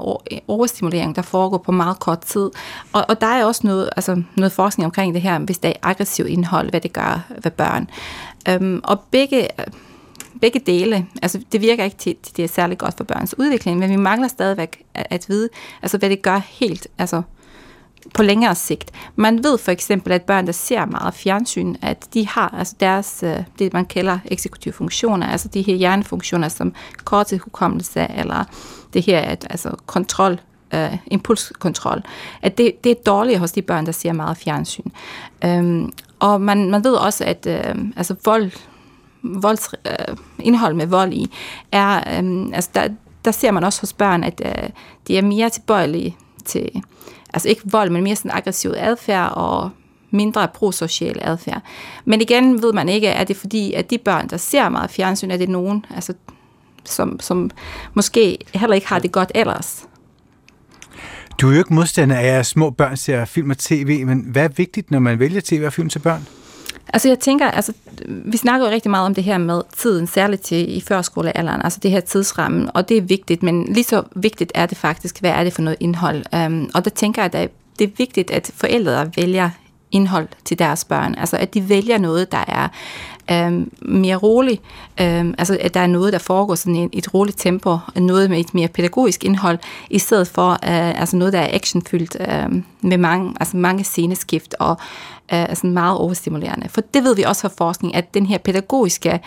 [0.48, 2.50] overstimulering, der foregår på meget kort tid.
[2.92, 5.72] Og, og der er også noget, altså, noget forskning omkring det her, hvis der er
[5.82, 7.90] aggressiv indhold, hvad det gør ved børn.
[8.48, 9.48] Øhm, og begge,
[10.40, 13.78] begge dele, altså det virker ikke til, til det er særlig godt for børns udvikling,
[13.78, 15.48] men vi mangler stadigvæk at, at vide,
[15.82, 17.22] altså hvad det gør helt, altså
[18.14, 18.90] på længere sigt.
[19.16, 23.22] Man ved for eksempel, at børn, der ser meget fjernsyn, at de har altså deres,
[23.26, 28.44] øh, det man kalder eksekutive funktioner, altså de her hjernefunktioner som korttidshukommelse eller
[28.92, 30.40] det her at, altså kontrol,
[30.74, 32.02] øh, impulskontrol,
[32.42, 34.90] at det, det er dårligt hos de børn, der ser meget fjernsyn.
[35.44, 38.50] Øhm, og man, man ved også, at øh, altså vold,
[39.22, 41.30] volds, øh, indhold med vold i,
[41.72, 42.88] er, øh, altså der,
[43.24, 44.68] der ser man også hos børn, at øh,
[45.08, 46.82] de er mere tilbøjelige til,
[47.34, 49.70] altså ikke vold, men mere sådan aggressiv adfærd og
[50.10, 51.62] mindre prosocial adfærd.
[52.04, 55.30] Men igen ved man ikke, er det fordi, at de børn, der ser meget fjernsyn,
[55.30, 56.14] er det nogen, altså,
[56.84, 57.50] som, som
[57.94, 59.86] måske heller ikke har det godt ellers.
[61.40, 64.44] Du er jo ikke modstander af, at små børn ser film og tv, men hvad
[64.44, 66.26] er vigtigt, når man vælger tv og film til børn?
[66.92, 67.72] Altså jeg tænker, altså,
[68.08, 71.80] vi snakker jo rigtig meget om det her med tiden, særligt til i førskolealderen, altså
[71.82, 75.30] det her tidsrammen, og det er vigtigt, men lige så vigtigt er det faktisk, hvad
[75.30, 76.46] er det for noget indhold?
[76.46, 79.50] Um, og der tænker jeg, at det er vigtigt, at forældre vælger
[79.90, 82.68] indhold til deres børn, altså at de vælger noget, der er
[83.30, 84.62] øhm, mere roligt,
[85.00, 88.40] øhm, altså at der er noget, der foregår sådan i et roligt tempo, noget med
[88.40, 89.58] et mere pædagogisk indhold,
[89.90, 94.54] i stedet for øh, altså noget, der er actionfyldt øh, med mange, altså mange sceneskift
[94.58, 94.76] og
[95.28, 96.68] er sådan meget overstimulerende.
[96.68, 99.20] For det ved vi også fra forskning, at den her pædagogiske,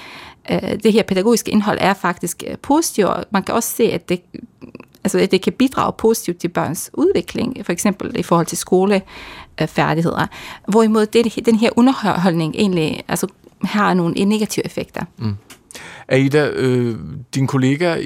[0.52, 4.10] øh, det her pædagogiske indhold er faktisk øh, positivt, og man kan også se, at
[4.10, 4.22] det
[5.04, 10.28] altså at det kan bidrage positivt til børns udvikling, for eksempel i forhold til skolefærdigheder.
[10.68, 13.28] Hvorimod det, den her underholdning egentlig altså,
[13.64, 15.02] har nogle negative effekter.
[15.18, 15.36] Mm.
[16.10, 16.96] Aida, øh,
[17.36, 18.02] din kollega,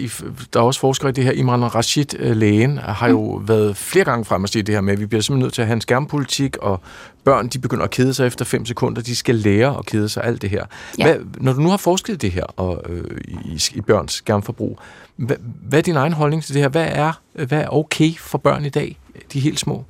[0.53, 3.47] der er også forsker i det her, Imran Rashid, øh, lægen, har jo mm.
[3.47, 5.61] været flere gange frem og sige det her med, at vi bliver simpelthen nødt til
[5.61, 6.81] at have en skærmpolitik, og
[7.23, 10.23] børn, de begynder at kede sig efter fem sekunder, de skal lære at kede sig,
[10.23, 10.65] alt det her.
[10.97, 11.03] Ja.
[11.03, 14.79] Hvad, når du nu har forsket det her og, øh, i, i børns skærmforbrug,
[15.15, 15.35] hvad,
[15.67, 16.69] hvad er din egen holdning til det her?
[16.69, 18.97] Hvad er, hvad er okay for børn i dag,
[19.33, 19.83] de helt små?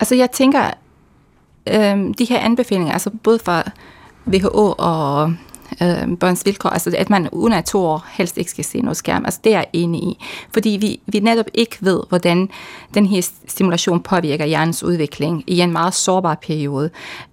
[0.00, 0.70] Altså jeg tænker,
[1.66, 3.70] øh, de her anbefalinger, altså både fra
[4.26, 5.34] WHO og
[5.82, 9.24] øh, børns vilkår, altså at man under to år helst ikke skal se noget skærm,
[9.24, 10.18] altså det er jeg enig i.
[10.52, 12.48] Fordi vi, vi netop ikke ved, hvordan
[12.94, 16.90] den her stimulation påvirker hjernens udvikling i en meget sårbar periode.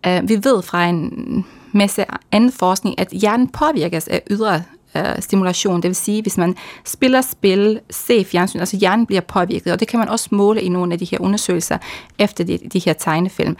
[0.07, 4.63] Øh, vi ved fra en masse anden forskning, at hjernen påvirkes af ydre
[4.97, 5.81] øh, stimulation.
[5.81, 6.55] Det vil sige, hvis man
[6.85, 10.69] spiller spil, ser fjernsyn, altså hjernen bliver påvirket, og det kan man også måle i
[10.69, 11.77] nogle af de her undersøgelser
[12.19, 13.57] efter de, de her tegnefilm.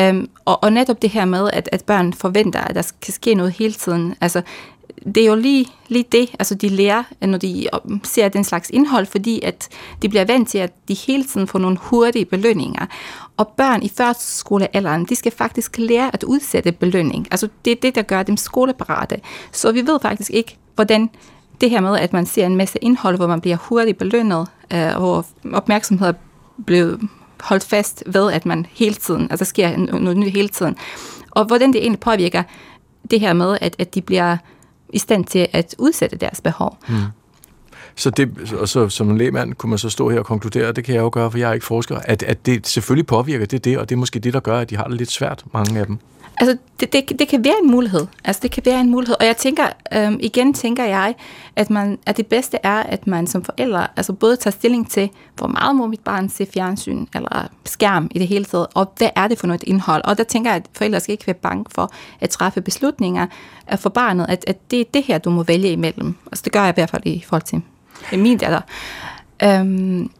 [0.00, 3.34] Øhm, og, og netop det her med, at, at børn forventer, at der skal ske
[3.34, 4.42] noget hele tiden, altså
[5.14, 7.68] det er jo lige, lige det, altså de lærer, når de
[8.02, 9.68] ser den slags indhold, fordi at
[10.02, 12.86] de bliver vant til, at de hele tiden får nogle hurtige belønninger.
[13.36, 17.26] Og børn i førskolealderen, de skal faktisk lære at udsætte belønning.
[17.30, 19.20] Altså det er det, der gør dem skoleparate.
[19.52, 21.10] Så vi ved faktisk ikke, hvordan
[21.60, 24.90] det her med, at man ser en masse indhold, hvor man bliver hurtigt belønnet, øh,
[24.98, 26.12] hvor opmærksomhed er
[26.66, 27.00] blevet
[27.40, 30.76] holdt fast ved, at man hele tiden, altså der sker noget nyt hele tiden.
[31.30, 32.42] Og hvordan det egentlig påvirker
[33.10, 34.36] det her med, at, at de bliver
[34.94, 36.78] i stand til at udsætte deres behov.
[36.88, 36.94] Mm.
[37.96, 40.84] Så, det, og så som en lægmand kunne man så stå her og konkludere, det
[40.84, 43.64] kan jeg jo gøre, for jeg er ikke forsker, at, at det selvfølgelig påvirker det
[43.64, 45.80] det, og det er måske det, der gør, at de har det lidt svært, mange
[45.80, 45.98] af dem.
[46.36, 48.06] Altså, det, det, det kan være en mulighed.
[48.24, 49.16] Altså, det kan være en mulighed.
[49.20, 51.14] Og jeg tænker, øhm, igen tænker jeg,
[51.56, 55.10] at, man, at det bedste er, at man som forældre altså både tager stilling til,
[55.36, 59.08] hvor meget må mit barn se fjernsyn eller skærm i det hele taget, og hvad
[59.16, 60.02] er det for noget indhold.
[60.04, 63.26] Og der tænker jeg, at forældre skal ikke være bange for at træffe beslutninger
[63.76, 66.14] for barnet, at, at det er det her, du må vælge imellem.
[66.26, 67.62] Altså, det gør jeg i hvert fald i forhold til
[68.18, 68.60] min datter.
[69.42, 70.10] Øhm,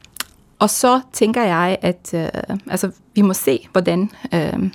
[0.59, 4.11] og så tænker jeg, at øh, altså, vi må se, hvordan...
[4.35, 4.70] Øh,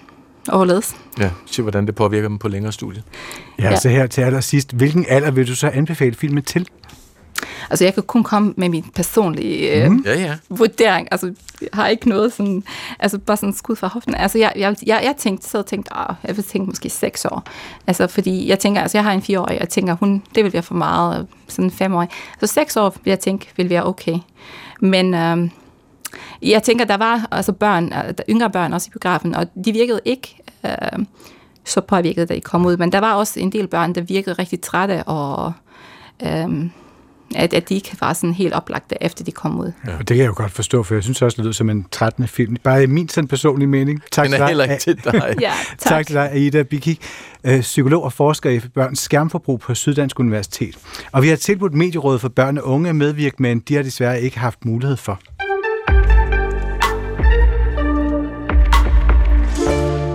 [0.51, 0.95] overledes.
[1.19, 3.03] Ja, se hvordan det påvirker dem på længere studie.
[3.59, 3.75] Ja, ja.
[3.75, 4.71] så her til allersidst.
[4.71, 6.67] Hvilken alder vil du så anbefale filmen til?
[7.69, 10.03] Altså, jeg kan kun komme med min personlige øh, mm.
[10.05, 10.35] ja, ja.
[10.49, 11.07] vurdering.
[11.11, 12.63] Altså, jeg har ikke noget sådan,
[12.99, 14.15] altså bare sådan skud fra hoften.
[14.15, 17.43] Altså, jeg, jeg, jeg, jeg tænkte, så tænkte, åh, jeg vil tænke måske seks år.
[17.87, 20.53] Altså, fordi jeg tænker, altså, jeg har en fireårig, og jeg tænker, hun, det vil
[20.53, 22.09] være for meget, sådan en femårig.
[22.39, 24.17] Så seks år, vil jeg tænke, vil være okay.
[24.81, 25.49] Men, øh,
[26.41, 29.99] jeg tænker, der var altså børn, der yngre børn også i biografen, og de virkede
[30.05, 31.05] ikke øh,
[31.65, 32.77] så påvirket, da de kom ud.
[32.77, 35.53] Men der var også en del børn, der virkede rigtig trætte, og
[36.23, 36.69] øh,
[37.35, 39.71] at, at de ikke var sådan helt oplagte, efter de kom ud.
[39.87, 41.85] Ja, det kan jeg jo godt forstå, for jeg synes også, det lyder som en
[41.91, 42.27] 13.
[42.27, 42.55] film.
[42.63, 44.01] Bare min sådan personlige mening.
[44.11, 45.35] Tak Den er til dig, heller ikke til dig.
[45.41, 45.89] ja, tak.
[45.89, 47.01] tak til dig, Aida Bikik,
[47.43, 50.77] øh, psykolog og forsker i børns skærmforbrug på Syddansk Universitet.
[51.11, 54.21] Og vi har tilbudt Medierådet for Børn og Unge at medvirke, men de har desværre
[54.21, 55.19] ikke haft mulighed for.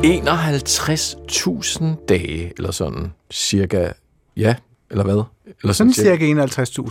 [0.05, 3.89] 51.000 dage, eller sådan cirka,
[4.37, 4.55] ja,
[4.91, 5.23] eller hvad?
[5.63, 6.45] Eller sådan, sådan cirka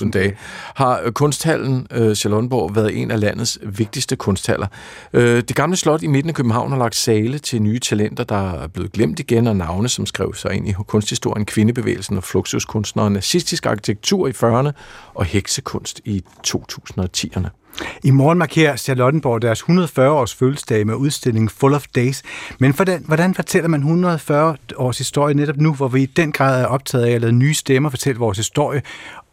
[0.04, 0.38] 51.000 dage,
[0.76, 4.68] har kunsthallen øh, Charlottenborg været en af landets vigtigste kunsthaller.
[5.14, 8.52] Øh, det gamle slot i midten af København har lagt sale til nye talenter, der
[8.52, 13.12] er blevet glemt igen, og navne, som skrev sig ind i kunsthistorien, kvindebevægelsen og fluxuskunstnere,
[13.12, 14.72] nazistisk arkitektur i 40'erne
[15.14, 17.63] og heksekunst i 2010'erne.
[18.04, 22.24] I morgen markerer Charlottenborg deres 140-års fødselsdag med udstillingen Full of Days.
[22.60, 26.62] Men hvordan, hvordan fortæller man 140 års historie netop nu, hvor vi i den grad
[26.62, 28.82] er optaget af at lade nye stemmer fortælle vores historie,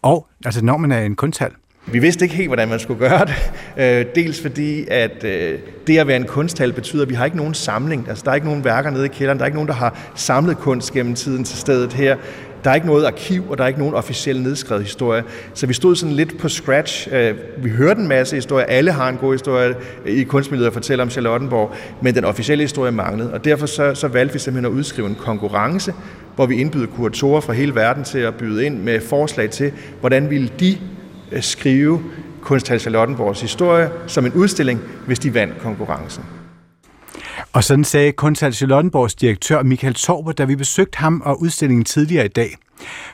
[0.03, 1.50] og altså når man er en kunsthal?
[1.87, 3.35] Vi vidste ikke helt, hvordan man skulle gøre det.
[3.76, 7.37] Øh, dels fordi, at øh, det at være en kunsthal betyder, at vi har ikke
[7.37, 8.09] nogen samling.
[8.09, 9.38] Altså, der er ikke nogen værker nede i kælderen.
[9.38, 12.16] Der er ikke nogen, der har samlet kunst gennem tiden til stedet her.
[12.64, 15.25] Der er ikke noget arkiv, og der er ikke nogen officiel nedskrevet historie.
[15.55, 17.09] Så vi stod sådan lidt på scratch.
[17.12, 18.66] Øh, vi hørte en masse historier.
[18.66, 19.75] Alle har en god historie
[20.07, 23.33] øh, i kunstmiljøet at fortælle om Charlottenborg, men den officielle historie manglede.
[23.33, 25.94] Og derfor så, så valgte vi simpelthen at udskrive en konkurrence,
[26.37, 30.31] hvor vi indbyder kuratorer fra hele verden til at byde ind med forslag til, hvordan
[30.31, 30.79] ville de
[31.33, 32.03] øh, skrive
[32.42, 36.25] Kunsthal Charlottenborgs historie som en udstilling, hvis de vandt konkurrencen.
[37.53, 42.25] Og sådan sagde Kunsthal Charlottenborgs direktør Michael Torber, da vi besøgte ham og udstillingen tidligere
[42.25, 42.57] i dag.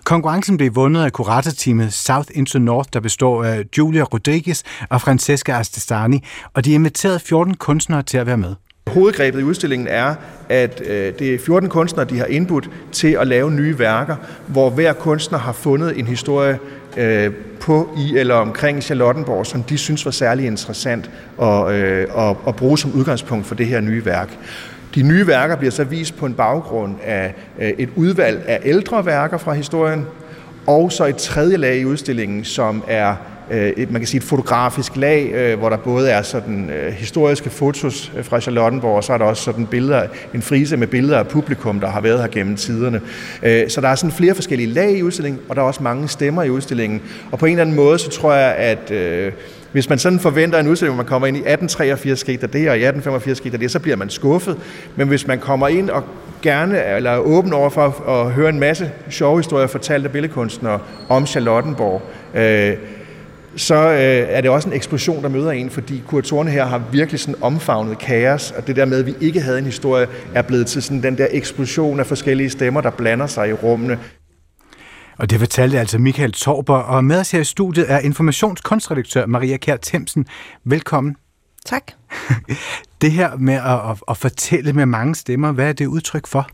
[0.05, 5.53] Konkurrencen blev vundet af kuratorteamet South into North, der består af Julia Rodriguez og Francesca
[5.53, 8.55] Astestani, og de inviterede 14 kunstnere til at være med.
[8.87, 10.15] Hovedgrebet i udstillingen er,
[10.49, 14.71] at øh, det er 14 kunstnere, de har indbudt til at lave nye værker, hvor
[14.71, 16.59] hver kunstner har fundet en historie
[16.97, 21.11] øh, på, i eller omkring Charlottenborg, som de synes var særlig interessant
[21.43, 24.39] at, øh, at, at bruge som udgangspunkt for det her nye værk.
[24.95, 29.07] De nye værker bliver så vist på en baggrund af øh, et udvalg af ældre
[29.07, 30.07] værker fra historien,
[30.67, 33.15] og så et tredje lag i udstillingen, som er
[33.51, 36.93] Øh, et, man kan sige et fotografisk lag, øh, hvor der både er sådan øh,
[36.93, 40.87] historiske fotos øh, fra Charlottenborg, og så er der også sådan billeder, en frise med
[40.87, 43.01] billeder af publikum, der har været her gennem tiderne.
[43.43, 46.09] Øh, så der er sådan flere forskellige lag i udstillingen, og der er også mange
[46.09, 47.03] stemmer i udstillingen.
[47.33, 49.33] Og på en eller anden måde, så tror jeg, at øh,
[49.73, 52.71] hvis man sådan forventer en udstilling, hvor man kommer ind i 1883 skete der det,
[52.71, 54.57] og i 1885 skete der det, så bliver man skuffet.
[54.97, 56.05] Men hvis man kommer ind og
[56.43, 60.79] gerne eller er åben over for at høre en masse sjove historier fortalt af billedkunstnere
[61.09, 62.03] om Charlottenborg,
[62.35, 62.77] øh,
[63.57, 67.21] så øh, er det også en eksplosion, der møder en, fordi kuratorerne her har virkelig
[67.21, 70.67] sådan omfavnet kaos, og det der med, at vi ikke havde en historie, er blevet
[70.67, 73.99] til sådan den der eksplosion af forskellige stemmer, der blander sig i rummene.
[75.19, 79.57] Og det fortalte altså Michael Torber, og med os her i studiet er informationskunstredaktør Maria
[79.57, 80.27] Kjær Themsen.
[80.65, 81.17] Velkommen.
[81.67, 81.83] Tak.
[83.03, 86.49] det her med at, at, at fortælle med mange stemmer, hvad er det udtryk for?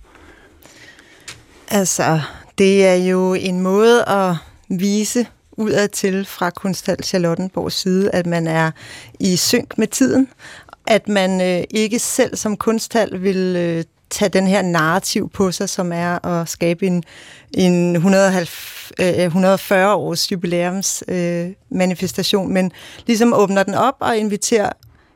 [1.70, 2.20] Altså,
[2.58, 4.34] det er jo en måde at
[4.68, 8.70] vise udadtil fra Kunsthal Charlottenborgs side, at man er
[9.20, 10.28] i synk med tiden,
[10.86, 15.68] at man øh, ikke selv som kunsthal vil øh, tage den her narrativ på sig,
[15.68, 17.02] som er at skabe en,
[17.54, 22.72] en 150, øh, 140 års jubilæums øh, manifestation, men
[23.06, 24.72] ligesom åbner den op og inviterer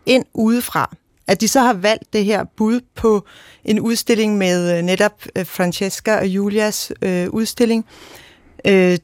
[0.07, 0.96] ind udefra.
[1.29, 3.25] At de så har valgt det her bud på
[3.64, 7.85] en udstilling med øh, netop øh, Francesca og Julias øh, udstilling,
[8.64, 8.99] øh,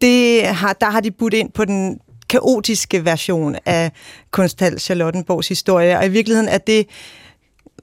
[0.00, 3.92] det har, der har de budt ind på den kaotiske version af
[4.30, 6.86] Kunsthal Charlottenborgs historie, og i virkeligheden er det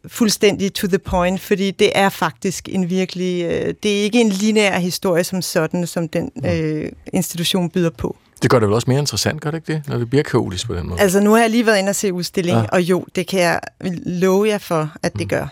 [0.07, 4.29] fuldstændig to the point, fordi det er faktisk en virkelig, øh, det er ikke en
[4.29, 8.15] lineær historie som sådan, som den øh, institution byder på.
[8.41, 10.67] Det gør det vel også mere interessant, gør det ikke det, når det bliver kaotisk
[10.67, 10.99] på den måde?
[11.01, 12.67] Altså nu har jeg lige været inde og se udstillingen, Ja.
[12.71, 12.77] ja.
[12.77, 13.59] og jo, det kan jeg
[14.05, 15.47] love jer for, at det gør.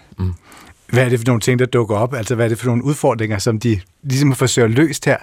[0.90, 2.14] Hvad er det for nogle ting, der dukker op?
[2.14, 5.18] Altså, hvad er det for nogle udfordringer, som de ligesom forsøger løst her?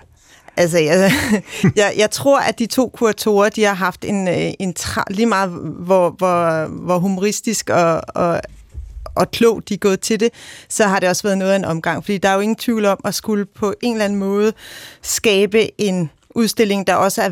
[0.58, 1.12] Altså, jeg,
[1.76, 5.26] jeg, jeg tror, at de to kuratorer, de har haft en, øh, en tra- lige
[5.26, 8.40] meget, hvor, hvor, hvor humoristisk og, og,
[9.14, 10.28] og klog de er gået til det,
[10.68, 12.04] så har det også været noget af en omgang.
[12.04, 14.52] Fordi der er jo ingen tvivl om at skulle på en eller anden måde
[15.02, 17.30] skabe en udstilling, der også er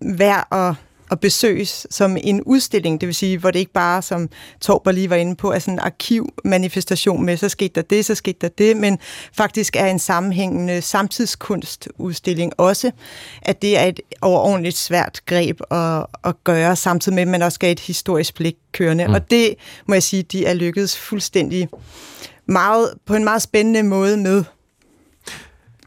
[0.00, 0.74] værd at,
[1.12, 4.28] at besøges som en udstilling, det vil sige, hvor det ikke bare, som
[4.60, 8.14] Torber lige var inde på, er sådan en arkivmanifestation med, så skete der det, så
[8.14, 8.98] skete der det, men
[9.36, 12.90] faktisk er en sammenhængende samtidskunstudstilling også,
[13.42, 17.54] at det er et overordentligt svært greb at, at gøre, samtidig med, at man også
[17.54, 19.06] skal et historisk blik kørende.
[19.06, 19.14] Mm.
[19.14, 19.54] Og det,
[19.86, 21.68] må jeg sige, de er lykkedes fuldstændig
[22.46, 24.44] meget, på en meget spændende måde med.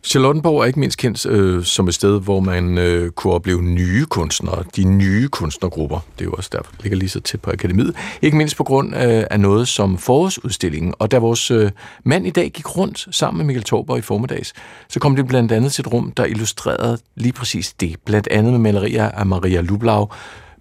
[0.06, 4.06] Charlottenborg er ikke mindst kendt øh, som et sted, hvor man øh, kunne opleve nye
[4.06, 6.00] kunstnere, de nye kunstnergrupper.
[6.14, 7.96] Det er jo også derfor, det ligger lige så tæt på akademiet.
[8.22, 10.94] Ikke mindst på grund øh, af noget som forårsudstillingen.
[11.00, 11.72] Og da vores øh,
[12.04, 14.54] mand i dag gik rundt sammen med Michael Torber i formiddags,
[14.90, 17.96] så kom det blandt andet til et rum, der illustrerede lige præcis det.
[18.06, 20.10] Blandt andet med malerier af Maria Lublau.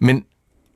[0.00, 0.24] Men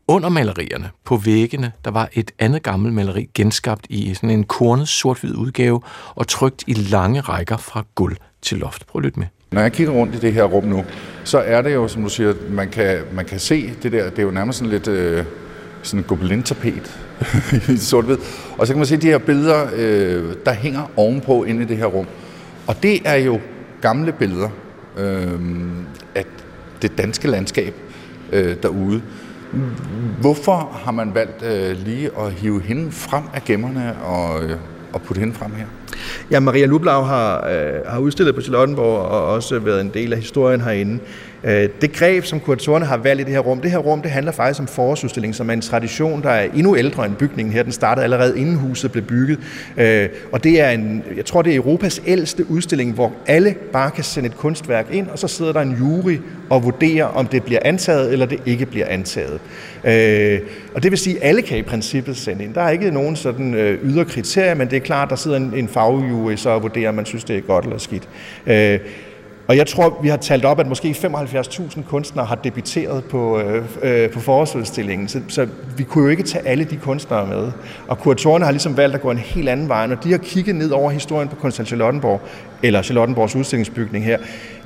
[0.08, 4.88] under malerierne på væggene, der var et andet gammelt maleri genskabt i sådan en kornet
[4.88, 5.80] sort-hvid udgave
[6.14, 8.86] og trykt i lange rækker fra gulv til loft.
[8.86, 9.26] Prøv at lytte med.
[9.52, 10.84] Når jeg kigger rundt i det her rum nu,
[11.24, 14.18] så er det jo, som du siger, man kan, man kan se det der, det
[14.18, 15.24] er jo nærmest sådan lidt øh,
[15.82, 17.00] sådan en gobelintapet
[17.74, 18.16] i sort-hvid.
[18.58, 21.76] Og så kan man se de her billeder, øh, der hænger ovenpå inde i det
[21.76, 22.06] her rum.
[22.66, 23.40] Og det er jo
[23.80, 24.48] gamle billeder
[24.98, 25.40] øh,
[26.14, 26.24] af
[26.82, 27.74] det danske landskab
[28.32, 29.02] øh, derude.
[30.20, 34.56] Hvorfor har man valgt øh, lige at hive hende frem af gemmerne og, øh,
[34.92, 35.66] og putte hende frem her?
[36.30, 40.18] Ja, Maria Lublau har, øh, har udstillet på Charlottenborg og også været en del af
[40.18, 40.98] historien herinde.
[41.44, 44.10] Øh, det greb, som kuratorerne har valgt i det her rum, det her rum, det
[44.10, 47.62] handler faktisk om forårsudstilling, som er en tradition, der er endnu ældre end bygningen her.
[47.62, 49.38] Den startede allerede inden huset blev bygget.
[49.76, 53.90] Øh, og det er en, jeg tror, det er Europas ældste udstilling, hvor alle bare
[53.90, 56.16] kan sende et kunstværk ind, og så sidder der en jury
[56.50, 59.40] og vurderer, om det bliver antaget, eller det ikke bliver antaget.
[59.84, 60.40] Øh,
[60.74, 62.54] og det vil sige, at alle kan i princippet sende ind.
[62.54, 65.68] Der er ikke nogen sådan ydre kriterier, men det er klart, der sidder en, en
[65.68, 68.08] fagjury så vurderer, om man synes, det er godt eller skidt.
[69.48, 73.64] Og jeg tror, vi har talt op, at måske 75.000 kunstnere har debuteret på, øh,
[73.82, 77.52] øh, på forårsudstillingen, så, så vi kunne jo ikke tage alle de kunstnere med.
[77.88, 79.86] Og kuratorerne har ligesom valgt at gå en helt anden vej.
[79.86, 82.20] Når de har kigget ned over historien på Kunsthal Charlottenborg,
[82.62, 84.18] eller Charlottenborgs udstillingsbygning her,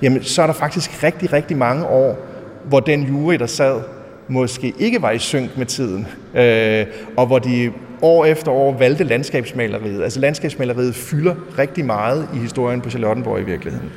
[0.02, 2.18] jamen så er der faktisk rigtig, rigtig mange år,
[2.64, 3.80] hvor den jury, der sad,
[4.28, 9.04] måske ikke var i synk med tiden, øh, og hvor de år efter år valgte
[9.04, 10.02] landskabsmaleriet.
[10.02, 13.90] Altså landskabsmaleriet fylder rigtig meget i historien på Charlottenborg i virkeligheden.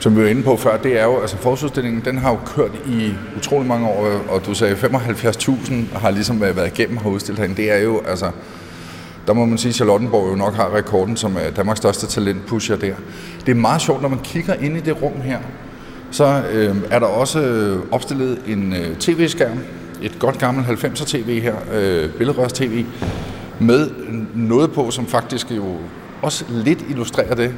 [0.00, 2.70] Som vi var inde på før, det er jo, altså forårsudstillingen, den har jo kørt
[2.86, 7.38] i utrolig mange år, og du sagde 75.000 har ligesom været igennem og har udstillet
[7.38, 7.62] herinde.
[7.62, 8.30] Det er jo, altså,
[9.26, 12.76] der må man sige, at Charlottenborg jo nok har rekorden som er Danmarks største talentpusher
[12.76, 12.94] der.
[13.46, 15.38] Det er meget sjovt, når man kigger ind i det rum her,
[16.10, 19.58] så øh, er der også øh, opstillet en øh, tv-skærm,
[20.02, 22.84] et godt gammelt 90'er tv her, øh, billedrørs tv,
[23.60, 23.90] med
[24.34, 25.64] noget på, som faktisk jo
[26.22, 27.54] også lidt illustrerer det.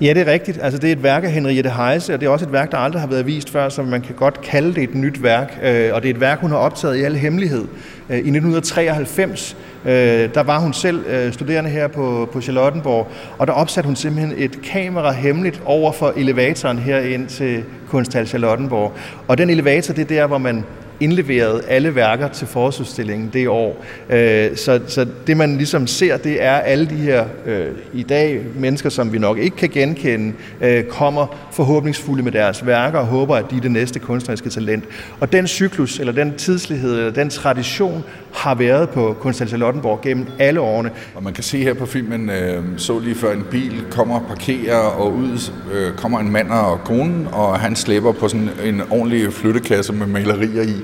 [0.00, 0.58] Ja, det er rigtigt.
[0.62, 2.78] Altså, det er et værk af Henriette Heise, og det er også et værk, der
[2.78, 5.58] aldrig har været vist før, så man kan godt kalde det et nyt værk.
[5.62, 7.64] Øh, og det er et værk, hun har optaget i al hemmelighed.
[8.10, 9.90] Øh, I 1993, øh,
[10.34, 14.62] der var hun selv studerende her på, på Charlottenborg, og der opsatte hun simpelthen et
[14.62, 18.92] kamera hemmeligt over for elevatoren her ind til Kunsthal Charlottenborg.
[19.28, 20.64] Og den elevator, det er der, hvor man
[21.00, 23.84] indleveret alle værker til forårsudstillingen det år.
[24.10, 28.40] Øh, Så, så det man ligesom ser, det er alle de her øh, i dag
[28.54, 33.36] mennesker, som vi nok ikke kan genkende, øh, kommer forhåbningsfulde med deres værker og håber,
[33.36, 34.84] at de er det næste kunstneriske talent.
[35.20, 38.04] Og den cyklus, eller den tidslighed, eller den tradition,
[38.36, 40.90] har været på Kunsthal Charlottenborg gennem alle årene.
[41.14, 44.26] Og man kan se her på filmen, øh, så lige før en bil kommer og
[44.28, 48.82] parkerer, og ud øh, kommer en mand og konen, og han slæber på sådan en
[48.90, 50.76] ordentlig flyttekasse med malerier i.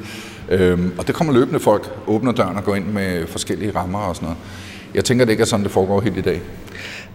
[0.49, 4.17] Øhm, og det kommer løbende folk, åbner døren og går ind med forskellige rammer og
[4.17, 4.39] sådan noget.
[4.95, 6.41] Jeg tænker, det ikke er sådan, det foregår helt i dag.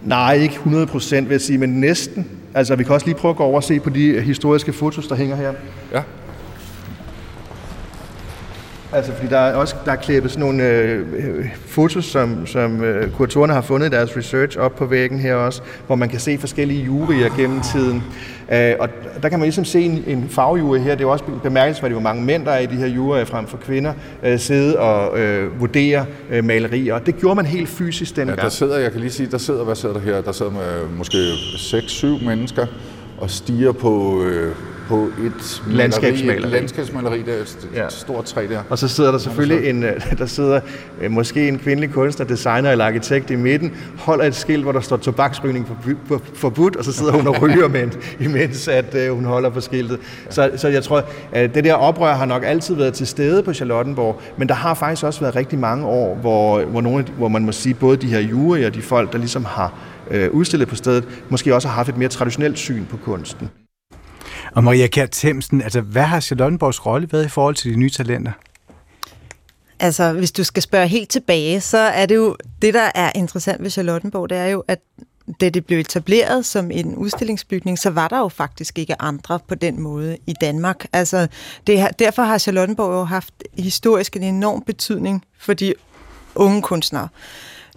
[0.04, 2.28] Nej, ikke 100 procent vil jeg sige, men næsten.
[2.54, 5.08] Altså, vi kan også lige prøve at gå over og se på de historiske fotos,
[5.08, 5.54] der hænger her.
[5.94, 6.02] Ja.
[8.94, 12.84] Altså, fordi der er også der er klippet sådan nogle øh, øh, fotos, som, som
[12.84, 16.20] øh, kuratorerne har fundet i deres research op på væggen her også, hvor man kan
[16.20, 18.04] se forskellige juryer gennem tiden.
[18.52, 18.90] Øh, og
[19.24, 20.92] der kan man ligesom se en, en farvejury her.
[20.92, 23.48] Det er jo også bemærkelsesværdigt, hvor mange mænd der er i de her juryer frem
[23.48, 27.00] for kvinder, øh, sidde og øh, vurdere øh, malerier.
[27.00, 28.42] Det gjorde man helt fysisk Ja, dengang.
[28.42, 30.22] der sidder, jeg kan lige sige, der sidder, hvad sidder der her?
[30.22, 32.66] Der sidder med måske 6-7 mennesker
[33.18, 34.56] og stiger på, øh,
[34.88, 36.26] på et Landskabsmaleri.
[36.28, 38.60] Maleri, et landskabsmaleri, der er et, et stort træ der.
[38.70, 39.82] Og så sidder der selvfølgelig en,
[40.20, 40.60] der sidder
[41.02, 44.80] øh, måske en kvindelig kunstner, designer eller arkitekt i midten, holder et skilt, hvor der
[44.80, 49.16] står tobaksrygning forbu- for- forbudt, og så sidder hun og ryger, men, imens at øh,
[49.16, 50.00] hun holder på skiltet.
[50.30, 53.54] Så, så jeg tror, at det der oprør har nok altid været til stede på
[53.54, 57.46] Charlottenborg, men der har faktisk også været rigtig mange år, hvor, hvor, nogle, hvor man
[57.46, 59.74] må sige, både de her juryer og de folk, der ligesom har
[60.12, 63.50] øh, udstillet på stedet, måske også har haft et mere traditionelt syn på kunsten.
[64.58, 67.90] Og Maria Kjær Themsen, altså hvad har Charlottenborgs rolle været i forhold til de nye
[67.90, 68.32] talenter?
[69.80, 73.64] Altså, hvis du skal spørge helt tilbage, så er det jo, det der er interessant
[73.64, 74.80] ved Charlottenborg, det er jo, at
[75.42, 79.56] da det blev etableret som en udstillingsbygning, så var der jo faktisk ikke andre på
[79.56, 80.86] den måde i Danmark.
[80.94, 81.28] Altså,
[81.68, 85.74] det, derfor har Charlottenborg jo haft historisk en enorm betydning for de
[86.36, 87.08] unge kunstnere.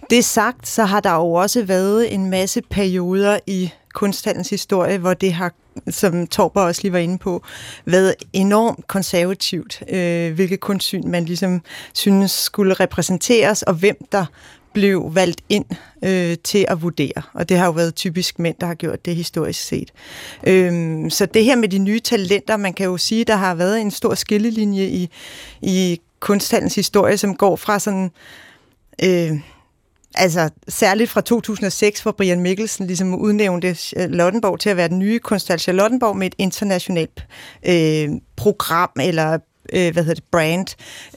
[0.09, 5.13] Det sagt, så har der jo også været en masse perioder i kunsthallens historie, hvor
[5.13, 5.53] det har,
[5.89, 7.43] som Torber også lige var inde på,
[7.85, 11.61] været enormt konservativt, øh, hvilket kunstsyn man ligesom
[11.93, 14.25] synes skulle repræsenteres, og hvem der
[14.73, 15.65] blev valgt ind
[16.03, 17.21] øh, til at vurdere.
[17.33, 19.91] Og det har jo været typisk mænd, der har gjort det historisk set.
[20.47, 23.81] Øhm, så det her med de nye talenter, man kan jo sige, der har været
[23.81, 25.09] en stor skillelinje i,
[25.61, 28.11] i kunsthallens historie, som går fra sådan...
[29.03, 29.39] Øh,
[30.15, 34.99] Altså særligt fra 2006, hvor Brian Mikkelsen ligesom udnævnte øh, Lottenborg til at være den
[34.99, 37.25] nye kunsthal Charlottenborg med et internationalt
[37.67, 39.39] øh, program eller
[39.73, 40.67] øh, hvad hedder det, brand.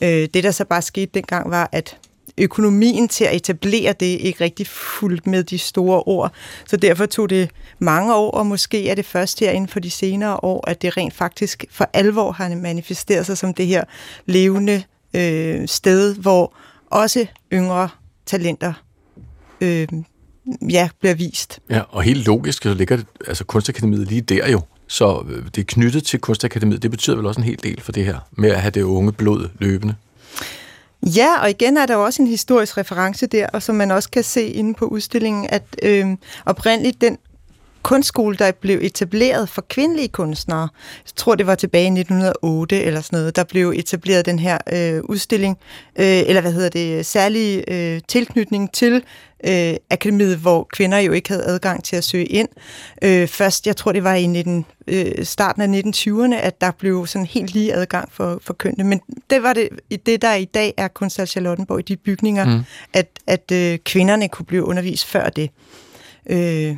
[0.02, 1.98] Øh, det der så bare skete dengang var, at
[2.38, 6.32] økonomien til at etablere det ikke rigtig fuldt med de store ord.
[6.66, 9.90] Så derfor tog det mange år, og måske er det først her inden for de
[9.90, 13.84] senere år, at det rent faktisk for alvor har manifesteret sig som det her
[14.26, 14.82] levende
[15.14, 16.56] øh, sted, hvor
[16.90, 17.88] også yngre
[18.26, 18.83] talenter
[19.64, 19.88] øh,
[20.70, 21.60] ja, bliver vist.
[21.70, 24.60] Ja, og helt logisk så ligger det, altså Kunstakademiet lige der jo.
[24.86, 26.82] Så øh, det er knyttet til Kunstakademiet.
[26.82, 29.12] Det betyder vel også en hel del for det her, med at have det unge
[29.12, 29.94] blod løbende.
[31.02, 34.24] Ja, og igen er der også en historisk reference der, og som man også kan
[34.24, 36.06] se inde på udstillingen, at øh,
[36.46, 37.18] oprindeligt den
[37.84, 40.68] kunstskole, der blev etableret for kvindelige kunstnere,
[41.04, 44.58] jeg tror det var tilbage i 1908 eller sådan noget, der blev etableret den her
[44.72, 45.58] øh, udstilling,
[45.98, 49.02] øh, eller hvad hedder det, særlig øh, tilknytning til
[49.46, 52.48] øh, akademiet, hvor kvinder jo ikke havde adgang til at søge ind.
[53.02, 57.06] Øh, først, jeg tror det var i 19, øh, starten af 1920'erne, at der blev
[57.06, 59.68] sådan helt lige adgang for, for kønnene, men det var det,
[60.06, 62.64] det, der i dag er Kunsthal Charlottenborg, i de bygninger, mm.
[62.92, 65.50] at, at øh, kvinderne kunne blive undervist før det.
[66.30, 66.76] Øh,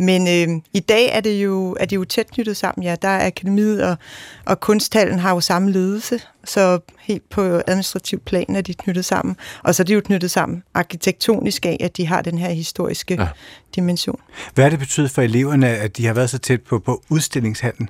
[0.00, 2.82] men øh, i dag er det jo er det jo tæt knyttet sammen.
[2.84, 3.96] Ja, der er akademiet og,
[4.44, 9.36] og kunsthallen har jo samme ledelse, så helt på administrativ plan er de knyttet sammen.
[9.64, 13.14] Og så er de jo knyttet sammen arkitektonisk af, at de har den her historiske
[13.14, 13.28] ja.
[13.76, 14.20] dimension.
[14.54, 17.88] Hvad har det betydet for eleverne, at de har været så tæt på, på udstillingshallen?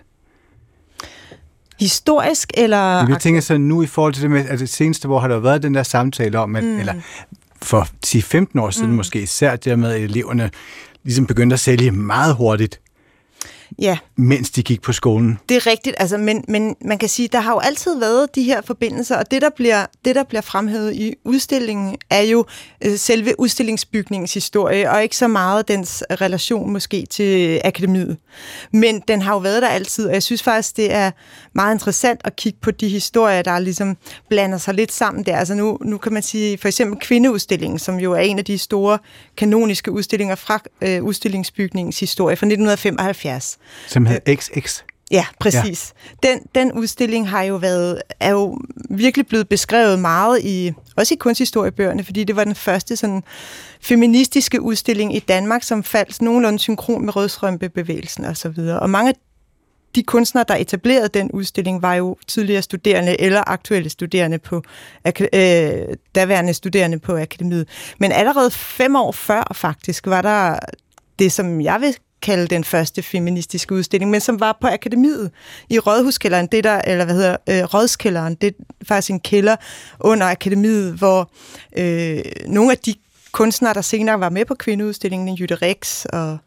[1.81, 2.97] Historisk eller...
[2.97, 5.29] Jamen, Jeg tænker så nu i forhold til det med, at det seneste år har
[5.29, 6.79] der været den der samtale om, at, Mm.
[6.79, 6.95] eller
[7.63, 8.91] for 10-15 år siden Mm.
[8.91, 8.97] mm.
[8.97, 10.51] måske især det med, at eleverne
[11.05, 12.81] ligesom begyndte at sælge meget hurtigt,
[13.79, 15.39] Ja, mens de gik på skolen.
[15.49, 18.43] Det er rigtigt, altså, men, men man kan sige, der har jo altid været de
[18.43, 22.45] her forbindelser, og det, der bliver, det, der bliver fremhævet i udstillingen, er jo
[22.85, 28.17] øh, selve udstillingsbygningens historie, og ikke så meget dens relation måske til akademiet.
[28.73, 31.11] Men den har jo været der altid, og jeg synes faktisk, det er
[31.55, 33.97] meget interessant at kigge på de historier, der ligesom
[34.29, 35.37] blander sig lidt sammen der.
[35.37, 38.59] Altså nu, nu kan man sige, for eksempel kvindeudstillingen, som jo er en af de
[38.59, 38.99] store
[39.37, 43.59] kanoniske udstillinger fra øh, udstillingsbygningens historie fra 1975.
[43.87, 44.83] Som hed XX.
[45.11, 45.93] Ja, præcis.
[46.25, 46.29] Ja.
[46.29, 48.59] Den, den udstilling har jo været, er jo
[48.91, 53.23] virkelig blevet beskrevet meget i, også i kunsthistoriebøgerne, fordi det var den første sådan
[53.81, 58.81] feministiske udstilling i Danmark, som faldt nogenlunde synkron med rødstrømpebevægelsen og så videre.
[58.81, 59.15] Og mange af
[59.95, 64.63] de kunstnere, der etablerede den udstilling, var jo tidligere studerende eller aktuelle studerende på
[65.07, 65.73] øh,
[66.15, 67.69] daværende studerende på akademiet.
[67.99, 70.59] Men allerede fem år før faktisk var der
[71.19, 75.31] det, som jeg vil kalde den første feministiske udstilling, men som var på akademiet
[75.71, 79.57] i Rådhuskælderen, det der, eller hvad hedder, øh, Rådskælderen, det er faktisk en kælder
[80.01, 81.31] under akademiet, hvor
[81.79, 82.95] øh, nogle af de
[83.33, 86.39] kunstnere, der senere var med på kvindeudstillingen, Jytte Rex og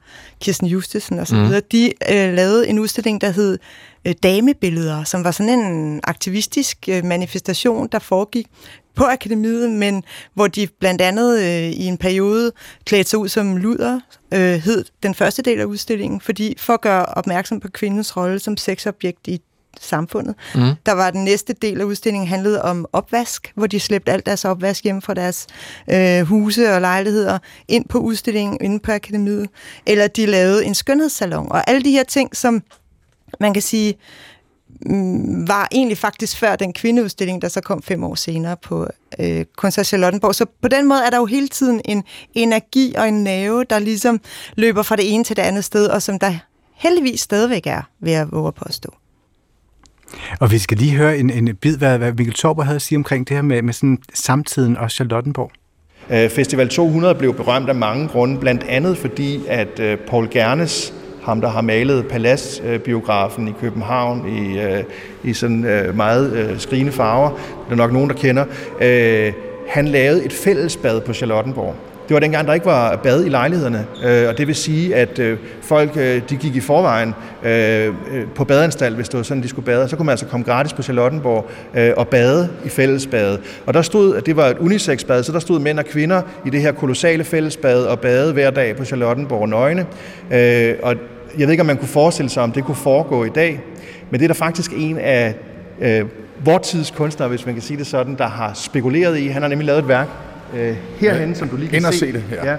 [0.41, 1.61] Kirsten Justesen osv., Mm.
[1.71, 3.59] de øh, lavede en udstilling, der hed
[4.05, 8.47] øh, Damebilleder, som var sådan en aktivistisk øh, manifestation, der foregik
[8.95, 12.51] på akademiet, men hvor de blandt andet øh, i en periode
[12.85, 13.99] klædte sig ud som luder,
[14.33, 18.39] øh, hed den første del af udstillingen, fordi for at gøre opmærksom på kvindens rolle
[18.39, 19.41] som sexobjekt i
[19.81, 20.35] samfundet.
[20.55, 20.61] Mm.
[20.85, 24.45] Der var den næste del af udstillingen handlede om opvask, hvor de slæbte alt deres
[24.45, 25.47] opvask hjem fra deres
[25.91, 29.49] øh, huse og lejligheder ind på udstillingen inde på akademiet.
[29.85, 31.51] Eller de lavede en skønhedssalon.
[31.51, 32.63] Og alle de her ting, som
[33.39, 33.95] man kan sige
[35.47, 38.88] var egentlig faktisk før den kvindeudstilling, der så kom fem år senere på
[39.19, 40.36] øh, Kunsthal Charlottenborg.
[40.36, 42.03] Så på den måde er der jo hele tiden en
[42.34, 44.21] energi og en nerve, der ligesom
[44.55, 46.36] løber fra det ene til det andet sted, og som der
[46.75, 48.93] heldigvis stadigvæk er, ved at våge at påstå.
[50.39, 52.97] Og vi skal lige høre en, en bid, hvad, hvad Mikkel Torber havde at sige
[52.97, 55.51] omkring det her med, med sådan samtiden og Charlottenborg.
[56.09, 60.93] Øh, Festival 200 blev berømt af mange grunde, blandt andet fordi, at øh, Paul Gernes,
[61.26, 64.84] ham der har malet Paladsbiografen i København i, øh,
[65.24, 67.30] i sådan øh, meget øh, skrigende farver,
[67.65, 68.45] det er nok nogen, der kender,
[68.82, 69.34] øh,
[69.67, 71.76] han lavede et fællesbad på Charlottenborg.
[72.07, 75.19] Det var dengang, der ikke var bad i lejlighederne, øh, og det vil sige, at
[75.19, 77.13] øh, folk øh, de gik i forvejen
[77.43, 77.93] øh, øh
[78.36, 79.88] på badeanstalt, hvis det var sådan, de skulle bade.
[79.88, 83.39] Så kunne man altså komme gratis på Charlottenborg øh, og bade i fællesbadet.
[83.65, 86.49] Og der stod, at det var et unisex-bad, så der stod mænd og kvinder i
[86.49, 89.86] det her kolossale fællesbad og bade hver dag på Charlottenborg nøgne.
[90.32, 90.95] Øh, og
[91.38, 93.61] jeg ved ikke, om man kunne forestille sig, om det kunne foregå i dag,
[94.09, 95.36] men det er der faktisk en af
[95.81, 96.05] øh,
[96.45, 99.27] vor tids kunstnere, hvis man kan sige det sådan, der har spekuleret i.
[99.27, 100.07] Han har nemlig lavet et værk
[100.55, 101.99] øh, herhen, som du lige kan se.
[101.99, 102.51] se det her.
[102.51, 102.55] Ja.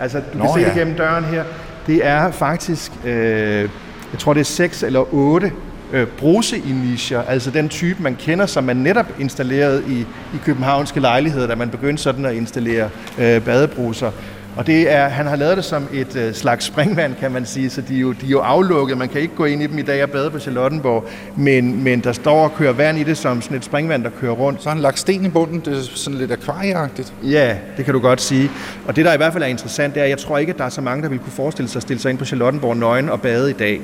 [0.00, 0.66] Altså, du Nå, kan se ja.
[0.66, 1.44] det gennem døren her.
[1.86, 3.14] Det er faktisk, øh,
[4.12, 5.52] jeg tror det er seks eller otte
[5.92, 10.00] øh, bruseinischer, altså den type, man kender, som man netop installerede i,
[10.34, 14.10] i københavnske lejligheder, da man begyndte sådan at installere øh, badebruser.
[14.56, 17.70] Og det er, han har lavet det som et øh, slags springvand, kan man sige,
[17.70, 18.98] så de er, jo, de er jo aflukket.
[18.98, 21.04] Man kan ikke gå ind i dem i dag og bade på Charlottenborg,
[21.36, 24.32] men, men der står og kører vand i det som sådan et springvand, der kører
[24.32, 24.62] rundt.
[24.62, 27.12] Så har han lagt sten i bunden, det er sådan lidt akvarieagtigt.
[27.22, 28.50] Ja, det kan du godt sige.
[28.86, 30.58] Og det, der i hvert fald er interessant, det er, at jeg tror ikke, at
[30.58, 32.76] der er så mange, der vil kunne forestille sig at stille sig ind på Charlottenborg
[32.76, 33.80] nøgen og bade i dag.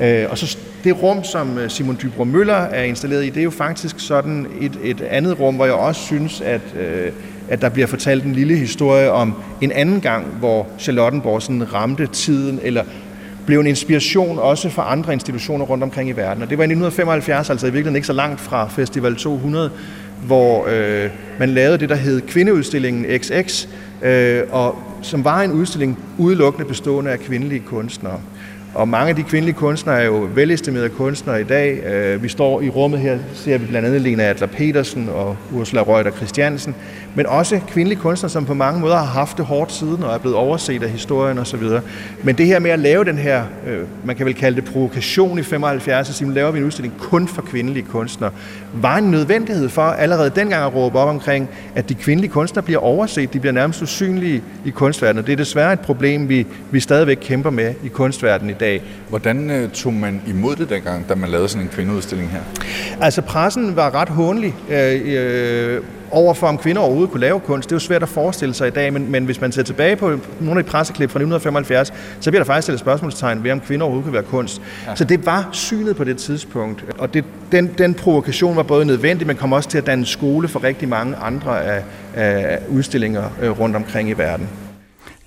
[0.00, 3.44] Øh, og så det rum, som øh, Simon Dybro Møller er installeret i, det er
[3.44, 7.12] jo faktisk sådan et, et andet rum, hvor jeg også synes, at, øh,
[7.54, 12.06] at der bliver fortalt en lille historie om en anden gang, hvor Charlottenborg sådan ramte
[12.06, 12.82] tiden, eller
[13.46, 16.42] blev en inspiration også for andre institutioner rundt omkring i verden.
[16.42, 19.70] Og det var i 1975, altså i virkeligheden ikke så langt fra Festival 200,
[20.26, 23.68] hvor øh, man lavede det, der hed Kvindeudstillingen XX,
[24.02, 28.20] øh, og som var en udstilling udelukkende bestående af kvindelige kunstnere.
[28.74, 31.84] Og mange af de kvindelige kunstnere er jo velestimerede kunstnere i dag.
[31.84, 35.82] Øh, Vi står i rummet her, ser vi blandt andet Lena Adler Petersen og Ursula
[35.82, 36.74] Reuter Christiansen,
[37.14, 40.18] men også kvindelige kunstnere, som på mange måder har haft det hårdt siden og er
[40.18, 41.62] blevet overset af historien osv.
[42.22, 45.38] Men det her med at lave den her, øh, man kan vel kalde det provokation
[45.38, 48.30] i 75, og sige, laver vi en udstilling kun for kvindelige kunstnere,
[48.72, 52.80] var en nødvendighed for allerede dengang at råbe op omkring, at de kvindelige kunstnere bliver
[52.80, 55.26] overset, de bliver nærmest usynlige i kunstverdenen.
[55.26, 58.82] Det er desværre et problem, vi, vi stadigvæk kæmper med i kunstverdenen i dag.
[59.08, 62.40] Hvordan øh, tog man imod det dengang, da man lavede sådan en kvindeudstilling her?
[63.00, 67.70] Altså pressen var ret hånlig øh, øh, overfor, om kvinder overhovedet kunne lave kunst.
[67.70, 69.96] Det er jo svært at forestille sig i dag, men, men hvis man ser tilbage
[69.96, 73.60] på nogle af de presseklip fra 1975, så bliver der faktisk stillet spørgsmålstegn ved, om
[73.60, 74.62] kvinder overhovedet kan være kunst.
[74.84, 74.90] Ja.
[74.90, 74.96] Ja.
[74.96, 79.26] Så det var synet på det tidspunkt, og det, den, den provokation var både nødvendig,
[79.26, 81.82] men kom også til at danne skole for rigtig mange andre af,
[82.14, 84.48] af udstillinger øh, rundt omkring i verden.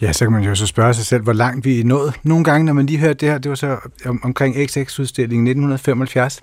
[0.02, 2.14] Ja, så kan man jo så spørge sig selv, hvor langt vi er nået.
[2.24, 6.42] Nogle gange, når man lige hørte det her, det var så om, omkring XX-udstillingen 1975.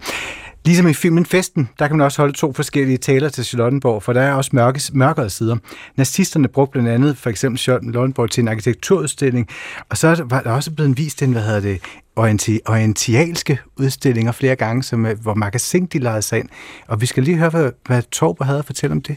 [0.65, 4.13] Ligesom i filmen Festen, der kan man også holde to forskellige taler til Charlottenborg, for
[4.13, 5.57] der er også mørke, mørkere sider.
[5.97, 9.49] Nazisterne brugte blandt andet for eksempel Charlottenborg til en arkitekturudstilling,
[9.89, 11.81] og så var der også blevet vist en, hvad hedder det,
[12.17, 16.49] orienti, orientialske udstillinger flere gange, som, hvor magasin de lejede sig ind.
[16.89, 19.17] Og vi skal lige høre, hvad, hvad Torber havde at fortælle om det.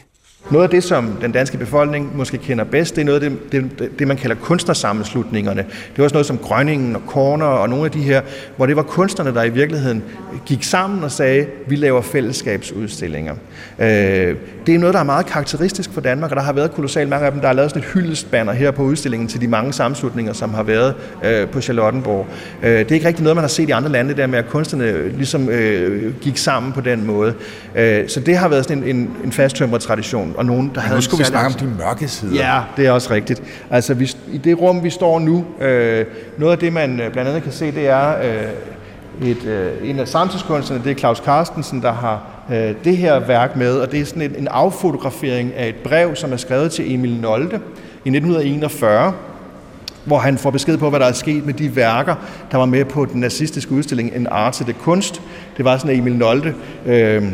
[0.50, 3.52] Noget af det, som den danske befolkning måske kender bedst, det er noget af det,
[3.78, 5.60] det, det man kalder kunstnersammenslutningerne.
[5.60, 8.20] Det var også noget som Grønningen og Corner og nogle af de her,
[8.56, 10.02] hvor det var kunstnerne, der i virkeligheden
[10.46, 13.34] gik sammen og sagde, vi laver fællesskabsudstillinger.
[13.78, 13.86] Øh,
[14.66, 17.26] det er noget, der er meget karakteristisk for Danmark, og der har været kolossalt mange
[17.26, 20.32] af dem, der har lavet sådan et hyldestbanner her på udstillingen til de mange sammenslutninger,
[20.32, 20.94] som har været
[21.24, 22.26] øh, på Charlottenborg.
[22.62, 24.38] Øh, det er ikke rigtig noget, man har set i andre lande, det der med,
[24.38, 27.34] at kunstnerne ligesom øh, gik sammen på den måde.
[27.76, 30.80] Øh, så det har været sådan en, en, en fasttømret tradition, og nogen, der Men
[30.80, 32.34] havde nu skulle vi snakke om de mørke sider.
[32.34, 33.42] Ja, det er også rigtigt.
[33.70, 36.06] Altså, vi, i det rum, vi står nu, øh,
[36.38, 39.98] noget af det, man øh, blandt andet kan se, det er øh, et, øh, en
[39.98, 44.00] af samtidskunstnerne, det er Claus Carstensen, der har øh, det her værk med, og det
[44.00, 47.60] er sådan en, en affotografering af et brev, som er skrevet til Emil Nolde,
[48.04, 49.12] i 1941,
[50.04, 52.14] hvor han får besked på, hvad der er sket med de værker,
[52.50, 55.22] der var med på den nazistiske udstilling En Arte de Kunst.
[55.56, 56.54] Det var sådan, at Emil Nolte,
[56.86, 57.24] øh,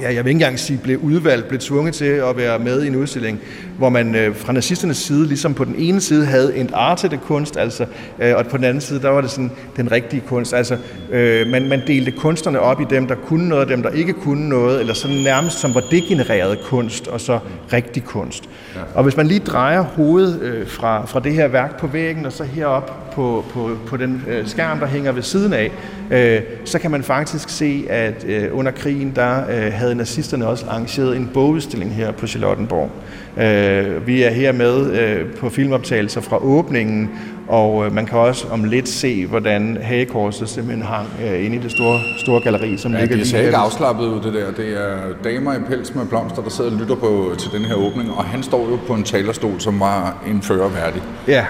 [0.00, 2.86] ja, jeg vil ikke engang sige, blev udvalgt, blev tvunget til at være med i
[2.86, 3.40] en udstilling,
[3.82, 7.16] hvor man øh, fra nazisternes side, ligesom på den ene side havde en arte de
[7.16, 7.86] kunst, altså,
[8.18, 10.54] øh, og på den anden side, der var det sådan den rigtige kunst.
[10.54, 10.76] Altså,
[11.10, 14.12] øh, man, man delte kunstnerne op i dem, der kunne noget, og dem, der ikke
[14.12, 17.38] kunne noget, eller sådan nærmest som var degenereret kunst, og så
[17.72, 18.44] rigtig kunst.
[18.74, 18.80] Ja.
[18.94, 22.32] Og hvis man lige drejer hovedet øh, fra, fra det her værk på væggen, og
[22.32, 25.70] så herop på, på, på den øh, skærm, der hænger ved siden af,
[26.10, 30.66] øh, så kan man faktisk se, at øh, under krigen, der øh, havde nazisterne også
[30.66, 32.90] arrangeret en bogudstilling her på Charlottenborg.
[33.36, 37.10] Øh, vi er her med øh, på filmoptagelser fra åbningen,
[37.48, 41.58] og øh, man kan også om lidt se, hvordan hagekorset simpelthen hang øh, inde i
[41.58, 44.50] det store, store galleri, som Ja, ligger det ser ikke afslappet ud, det der.
[44.50, 47.74] Det er damer i pels med blomster, der sidder og lytter på, til den her
[47.74, 51.02] åbning, og han står jo på en talerstol, som var en fører værdig.
[51.28, 51.46] Ja,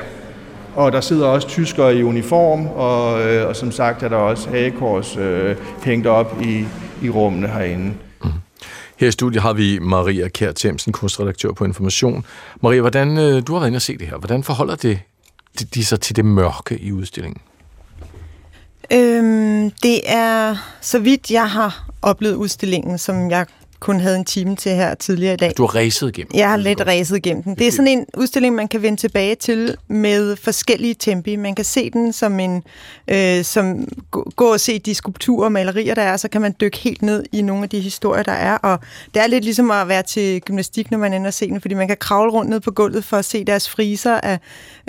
[0.74, 4.50] og der sidder også tyskere i uniform, og, øh, og som sagt er der også
[4.50, 6.64] hagekors øh, hængt op i,
[7.02, 7.92] i rummene herinde.
[9.02, 12.24] Her i studiet har vi Maria Kjær Themsen, kunstredaktør på Information.
[12.62, 14.16] Maria, hvordan, øh, du har været inde og se det her.
[14.16, 15.00] Hvordan forholder det,
[15.58, 17.40] de, de sig til det mørke i udstillingen?
[18.92, 23.46] Øhm, det er, så vidt jeg har oplevet udstillingen, som jeg
[23.82, 25.52] kun havde en time til her tidligere i dag.
[25.56, 26.30] Du har ræset igennem.
[26.34, 27.54] Jeg har lidt ræset igennem den.
[27.54, 31.36] Det er sådan en udstilling, man kan vende tilbage til med forskellige tempi.
[31.36, 32.62] Man kan se den som en,
[33.08, 33.88] øh, som
[34.36, 37.24] gå, og se de skulpturer og malerier, der er, så kan man dykke helt ned
[37.32, 38.56] i nogle af de historier, der er.
[38.56, 38.78] Og
[39.14, 41.74] det er lidt ligesom at være til gymnastik, når man ender at se den, fordi
[41.74, 44.38] man kan kravle rundt ned på gulvet for at se deres friser af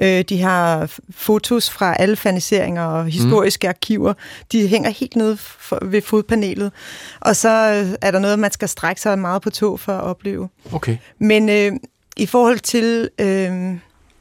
[0.01, 3.69] øh, de her fotos fra alle faniseringer og historiske mm.
[3.69, 4.13] arkiver.
[4.51, 6.71] De hænger helt nede for, ved fodpanelet.
[7.19, 10.03] Og så øh, er der noget, man skal strække sig meget på tog for at
[10.03, 10.49] opleve.
[10.73, 10.97] Okay.
[11.19, 11.71] Men øh,
[12.17, 13.09] i forhold til...
[13.19, 13.77] Øh,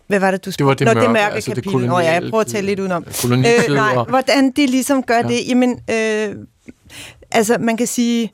[0.07, 1.87] hvad var det, du Det var det Nå, mørke, det mørke altså det kapitel.
[1.87, 3.05] Nå, ja, jeg prøver at tale lidt udenom.
[3.25, 5.23] Øh, nej, hvordan de ligesom gør ja.
[5.23, 5.49] det?
[5.49, 6.37] Jamen, øh,
[7.31, 8.33] altså, man kan sige...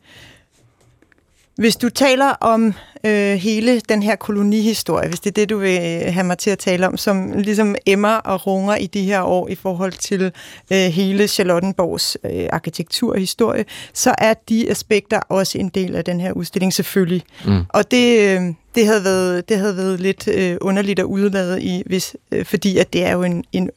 [1.57, 2.75] Hvis du taler om
[3.05, 6.51] øh, hele den her kolonihistorie, hvis det er det, du vil øh, have mig til
[6.51, 10.33] at tale om, som ligesom emmer og runger i de her år i forhold til
[10.73, 16.33] øh, hele Charlottenborgs øh, arkitekturhistorie, så er de aspekter også en del af den her
[16.33, 17.23] udstilling selvfølgelig.
[17.47, 17.61] Mm.
[17.69, 21.83] Og det, øh, det, havde været, det havde været lidt øh, underligt at udlade i,
[21.87, 23.71] hvis, øh, fordi at det er jo en, en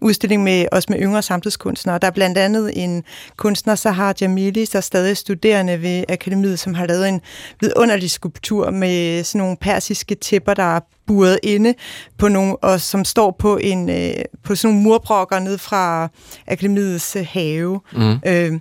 [0.00, 1.98] udstilling med også med yngre samtidskunstnere.
[1.98, 3.04] Der er blandt andet en
[3.36, 7.20] kunstner, Sahar Jamili, der er stadig studerende ved Akademiet, som har lavet en
[7.60, 11.74] vidunderlig skulptur med sådan nogle persiske tæpper, der er buret inde
[12.18, 16.08] på nogle, og som står på en øh, på sådan nogle murbrokker ned fra
[16.46, 17.80] Akademiets øh, have.
[17.92, 18.18] Mm.
[18.26, 18.60] Øh,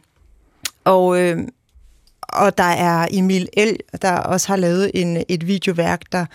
[0.85, 1.37] og, øh,
[2.29, 6.25] og der er Emil El, der også har lavet en, et videoværk, der,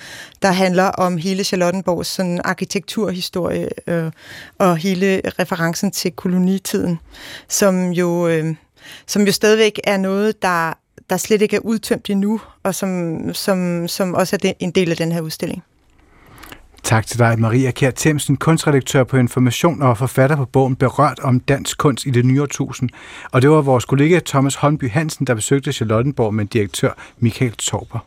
[0.42, 4.10] der handler om hele Charlottenborgs sådan, arkitekturhistorie øh,
[4.58, 6.98] og hele referencen til kolonitiden,
[7.48, 8.54] som jo, øh,
[9.06, 10.72] som jo stadigvæk er noget, der,
[11.12, 14.96] der slet ikke er udtømt endnu, og som, som, som også er en del af
[14.96, 15.62] den her udstilling.
[16.82, 21.40] Tak til dig, Maria Kjær Themsen, kunstredaktør på Information og forfatter på bogen Berørt om
[21.40, 22.90] dansk kunst i det nye årtusind.
[23.30, 27.98] Og det var vores kollega Thomas Holmby Hansen, der besøgte Charlottenborg med direktør Michael Torber.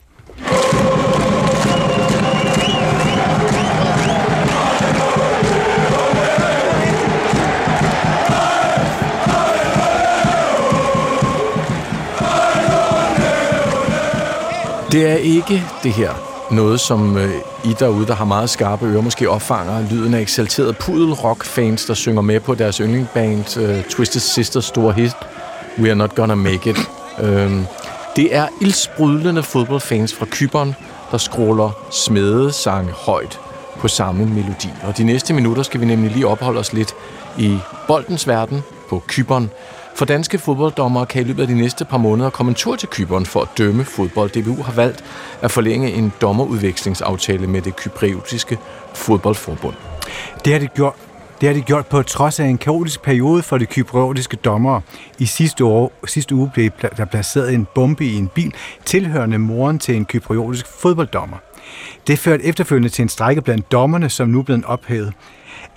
[14.96, 16.14] Det er ikke det her
[16.52, 20.74] noget, som øh, I derude, der har meget skarpe ører, måske opfanger lyden af eksalterede
[20.74, 25.12] pudelrock-fans, der synger med på deres yndlingsband øh, Twisted Sisters store hit
[25.80, 26.78] We Are Not Gonna Make It.
[27.20, 27.66] Øhm,
[28.16, 30.76] det er ildsprudlende fodboldfans fra Kyberen,
[31.12, 33.39] der skråler smedesange højt
[33.78, 34.70] på samme melodi.
[34.84, 36.96] Og de næste minutter skal vi nemlig lige opholde os lidt
[37.38, 39.52] i boldens verden på Kyberen.
[39.96, 42.89] For danske fodbolddommere kan i løbet af de næste par måneder komme en tur til
[42.89, 44.30] Kyberen for at dømme fodbold.
[44.30, 45.04] DBU har valgt
[45.41, 48.58] at forlænge en dommerudvekslingsaftale med det kypriotiske
[48.93, 49.76] fodboldforbund.
[50.46, 50.93] Det har det gjort
[51.41, 54.82] det har de gjort på trods af en kaotisk periode for de kypriotiske dommere.
[55.20, 58.54] I sidste, år, sidste uge blev der placeret en bombe i en bil,
[58.86, 61.38] tilhørende moren til en kypriotisk fodbolddommer.
[62.08, 65.14] Det førte efterfølgende til en strække blandt dommerne, som nu er blevet ophævet.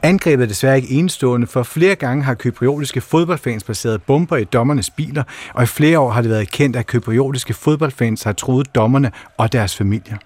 [0.03, 4.91] Angrebet er desværre ikke enestående, for flere gange har kypriotiske fodboldfans placeret bomber i dommernes
[4.91, 5.23] biler,
[5.55, 9.53] og i flere år har det været kendt, at kypriotiske fodboldfans har truet dommerne og
[9.53, 10.17] deres familier.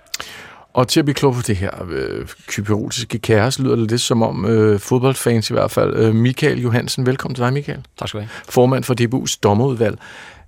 [0.74, 4.22] Og til at blive klog på det her øh, kypriotiske kaos, lyder det lidt som
[4.22, 5.94] om øh, fodboldfans i hvert fald.
[5.96, 7.80] Øh, Michael Johansen, velkommen til dig, Michael.
[7.98, 8.30] Tak skal du have.
[8.48, 9.98] Formand for DBU's dommerudvalg.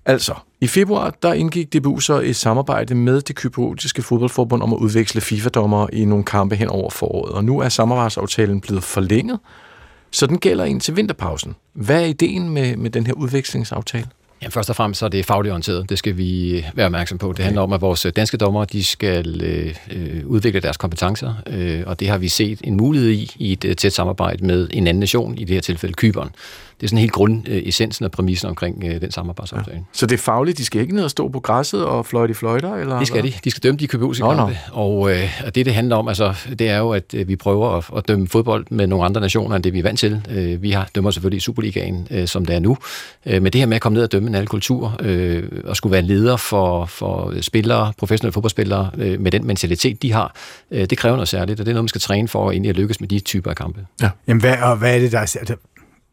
[0.06, 4.76] Altså, i februar der indgik DBU så et samarbejde med det kypriotiske fodboldforbund om at
[4.76, 9.38] udveksle FIFA-dommere i nogle kampe hen over foråret, og nu er samarbejdsaftalen blevet forlænget,
[10.10, 11.54] så den gælder ind til vinterpausen.
[11.72, 14.06] Hvad er ideen med, med den her udvekslingsaftale?
[14.42, 15.90] Ja, først og fremmest så er det fagligt orienteret.
[15.90, 17.32] Det skal vi være opmærksom på.
[17.32, 21.82] Det handler om, at vores danske dommer de skal øh, øh, udvikle deres kompetencer, øh,
[21.86, 24.86] og det har vi set en mulighed i i et øh, tæt samarbejde med en
[24.86, 26.30] anden nation, i det her tilfælde Kyberen.
[26.84, 29.76] Det er sådan helt grundessensen og præmissen omkring øh, den samarbejdsaftale.
[29.76, 29.82] Ja.
[29.92, 32.34] Så det er fagligt, de skal ikke ned og stå på græsset og fløjte i
[32.34, 32.74] fløjter?
[32.74, 33.32] Eller Det skal de.
[33.44, 34.34] De skal dømme de Nå, nå.
[34.34, 34.58] kampe.
[34.72, 37.70] Og, øh, og det, det handler om, altså, det er jo, at øh, vi prøver
[37.76, 40.26] at, at dømme fodbold med nogle andre nationer, end det vi er vant til.
[40.30, 42.78] Øh, vi har dømmer selvfølgelig i Superligaen, øh, som det er nu.
[43.26, 45.76] Øh, men det her med at komme ned og dømme en alle kultur, øh, og
[45.76, 50.34] skulle være leder for, for spillere, professionelle fodboldspillere, øh, med den mentalitet, de har,
[50.70, 52.76] øh, det kræver noget særligt, og det er noget, man skal træne for egentlig at
[52.76, 53.86] lykkes med de typer af kampe.
[54.02, 54.10] Ja.
[54.28, 55.54] Jamen, hvad, og hvad er det, der er...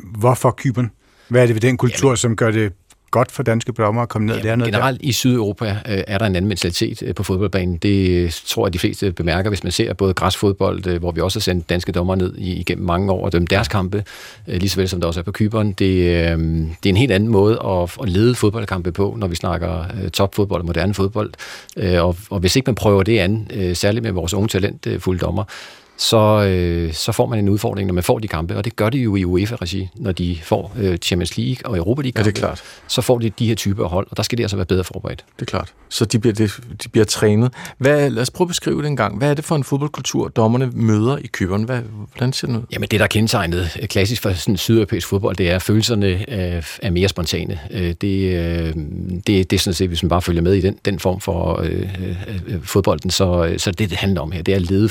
[0.04, 0.92] Hvorfor Kyberen?
[1.28, 2.18] Hvad er det ved den kultur, Jamen.
[2.18, 2.74] som gør det
[3.12, 6.18] godt for danske dommer at komme ned og lære noget Generelt i Sydeuropa øh, er
[6.18, 7.78] der en anden mentalitet øh, på fodboldbanen.
[7.78, 11.22] Det øh, tror jeg, de fleste bemærker, hvis man ser både græsfodbold, øh, hvor vi
[11.22, 14.04] også har sendt danske dommer ned i, igennem mange år og dømt deres kampe,
[14.48, 15.72] øh, lige så vel som der også er på Kyberen.
[15.72, 19.36] Det, øh, det er en helt anden måde at, at lede fodboldkampe på, når vi
[19.36, 21.32] snakker øh, topfodbold og moderne fodbold.
[21.78, 25.20] Øh, og, og hvis ikke man prøver det an, øh, særligt med vores unge talentfulde
[25.20, 25.44] dommer,
[26.02, 28.90] så, øh, så får man en udfordring, når man får de kampe, og det gør
[28.90, 32.38] de jo i UEFA-regi, når de får øh, Champions League og Europa League Ja, det
[32.38, 32.62] er klart.
[32.88, 35.26] så får de de her typer hold, og der skal de altså være bedre forberedt.
[35.36, 35.74] Det er klart.
[35.90, 36.50] Så de bliver, de,
[36.92, 37.54] bliver trænet.
[37.78, 39.18] Hvad, lad os prøve at beskrive det en gang.
[39.18, 41.64] Hvad er det for en fodboldkultur, dommerne møder i Kyberen?
[41.64, 41.80] Hvad,
[42.14, 42.62] hvordan ser den ud?
[42.74, 46.30] Jamen det, der er kendetegnet øh, klassisk for sådan sydeuropæisk fodbold, det er, at følelserne
[46.30, 47.60] er, er mere spontane.
[47.72, 48.74] Øh, Det, øh,
[49.28, 51.62] det, det er sådan set, hvis man bare følger med i den, den form for
[51.64, 51.90] øh,
[52.48, 54.90] øh, fodbolden, så, så det, det handler om her, det er at lede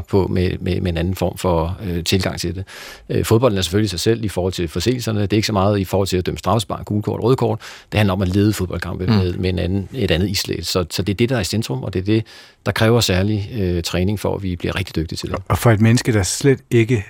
[0.00, 2.64] på med, med, med en anden form for øh, tilgang til det.
[3.08, 5.22] Øh, fodbolden er selvfølgelig sig selv i forhold til forseelserne.
[5.22, 7.58] Det er ikke så meget i forhold til at dømme straffespark, gule kort, røde kort.
[7.92, 9.12] Det handler om at lede fodboldkampe mm.
[9.12, 10.66] med, med en anden, et andet islæt.
[10.66, 12.24] Så, så det er det, der er i centrum, og det er det,
[12.66, 15.38] der kræver særlig øh, træning for, at vi bliver rigtig dygtige til det.
[15.48, 17.04] Og for et menneske, der slet ikke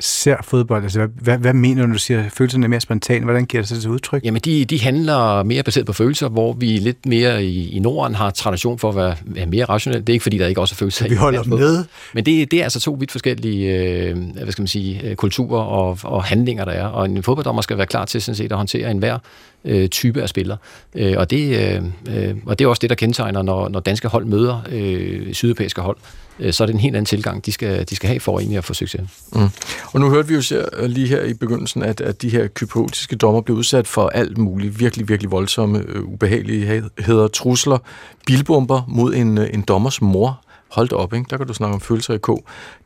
[0.00, 2.80] ser fodbold, altså hvad, hvad, hvad mener du, når du siger, at følelserne er mere
[2.80, 3.24] spontane?
[3.24, 4.24] Hvordan giver det sig til udtryk?
[4.24, 8.14] Jamen, de, de handler mere baseret på følelser, hvor vi lidt mere i, i Norden
[8.14, 10.06] har tradition for at være, være mere rationelt.
[10.06, 11.86] Det er ikke, fordi der ikke også er følelser Vi holder dem nede.
[12.14, 15.62] Men det, det er altså to vidt forskellige øh, hvad skal man sige, øh, kulturer
[15.62, 16.86] og, og handlinger, der er.
[16.86, 19.18] Og en fodbolddommer skal være klar til sådan set, at håndtere enhver
[19.64, 20.56] øh, type af spiller.
[20.94, 21.82] Øh, og, det, øh,
[22.16, 25.80] øh, og det er også det, der kendetegner, når, når danske hold møder øh, sydeuropæiske
[25.80, 25.96] hold.
[26.38, 28.58] Øh, så er det en helt anden tilgang, de skal, de skal have for egentlig
[28.58, 29.00] at få succes.
[29.32, 29.48] Mm.
[29.92, 33.16] Og nu hørte vi jo øh, lige her i begyndelsen, at, at de her kypotiske
[33.16, 37.78] dommer blev udsat for alt muligt, virkelig, virkelig voldsomme, øh, ubehageligheder, trusler,
[38.26, 40.40] bilbomber mod en, øh, en dommers mor.
[40.70, 41.26] Hold op, ikke?
[41.30, 42.28] der kan du snakke om følelser i k.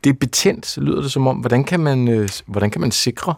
[0.03, 1.37] Det er betændt, lyder det som om.
[1.37, 3.33] Hvordan kan man, øh, hvordan kan man sikre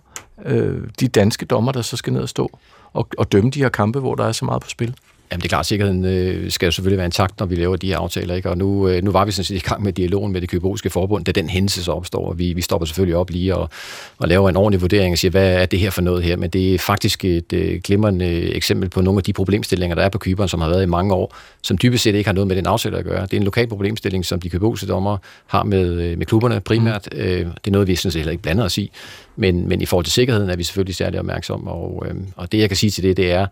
[0.46, 2.60] øh, de danske dommer, der så skal ned og stå
[2.94, 4.96] og, og dømme de her kampe, hvor der er så meget på spil?
[5.34, 7.88] Jamen det er klart, sikkerheden øh, skal jo selvfølgelig være intakt, når vi laver de
[7.88, 8.36] her aftaler.
[8.36, 8.50] Ikke?
[8.50, 10.90] Og nu, øh, nu var vi sådan set i gang med dialogen med det køberiske
[10.90, 12.30] forbund, da den hændelse så opstår.
[12.30, 13.70] Og vi, vi stopper selvfølgelig op lige og,
[14.18, 16.38] og laver en ordentlig vurdering og siger, hvad er det her for noget her?
[16.38, 18.26] Men det er faktisk et øh, glimrende
[18.56, 21.14] eksempel på nogle af de problemstillinger, der er på Kyberen, som har været i mange
[21.14, 23.22] år, som dybest set ikke har noget med den aftale at gøre.
[23.22, 27.08] Det er en lokal problemstilling, som de køberiske dommer har med, øh, med klubberne primært.
[27.12, 27.18] Mm.
[27.18, 28.92] Øh, det er noget, vi sådan set heller ikke blander os i.
[29.36, 31.68] Men, men i forhold til sikkerheden er vi selvfølgelig særlig opmærksom.
[31.68, 33.48] Og, øh, og det, jeg kan sige til det, det er,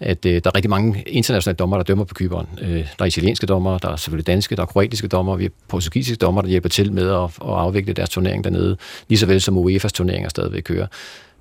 [0.00, 2.46] at øh, der er rigtig mange internationale dommer, der dømmer på Kyberen.
[2.60, 5.50] Øh, der er italienske dommer, der er selvfølgelig danske, der er kroatiske dommer, vi har
[5.68, 8.76] portugisiske dommer, der hjælper til med at, at afvikle deres turnering dernede,
[9.08, 10.86] lige så vel som UEFA's turneringer stadigvæk kører.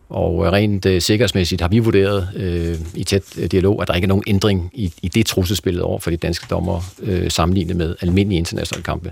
[0.10, 3.94] Og øh, rent øh, sikkerhedsmæssigt har vi vurderet øh, i tæt øh, dialog, at der
[3.94, 7.76] ikke er nogen ændring i, i det trusselsbillede over for de danske dommer øh, sammenlignet
[7.76, 9.12] med almindelige internationale kampe.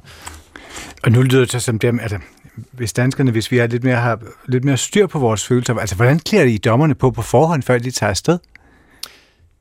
[1.04, 2.18] Og nu lyder det så som dem, altså,
[2.72, 5.96] hvis danskerne, hvis vi har lidt mere, har lidt mere styr på vores følelser, altså
[5.96, 8.40] hvordan klæder I dommerne på på forhånd, før de tager afsted?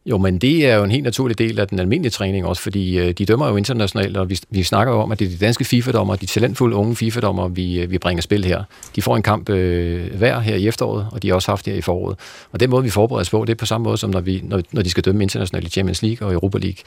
[0.06, 2.98] Jo, men det er jo en helt naturlig del af den almindelige træning også, fordi
[2.98, 5.36] øh, de dømmer jo internationalt, og vi, vi snakker jo om, at det er de
[5.36, 8.62] danske FIFA-dommer, de talentfulde unge FIFA-dommer, vi, øh, vi bringer spil her.
[8.96, 11.72] De får en kamp øh, hver her i efteråret, og de har også haft det
[11.72, 12.18] her i foråret.
[12.52, 14.40] Og den måde, vi forbereder os på, det er på samme måde, som når, vi,
[14.44, 16.78] når, når de skal dømme internationalt i Champions League og Europa League.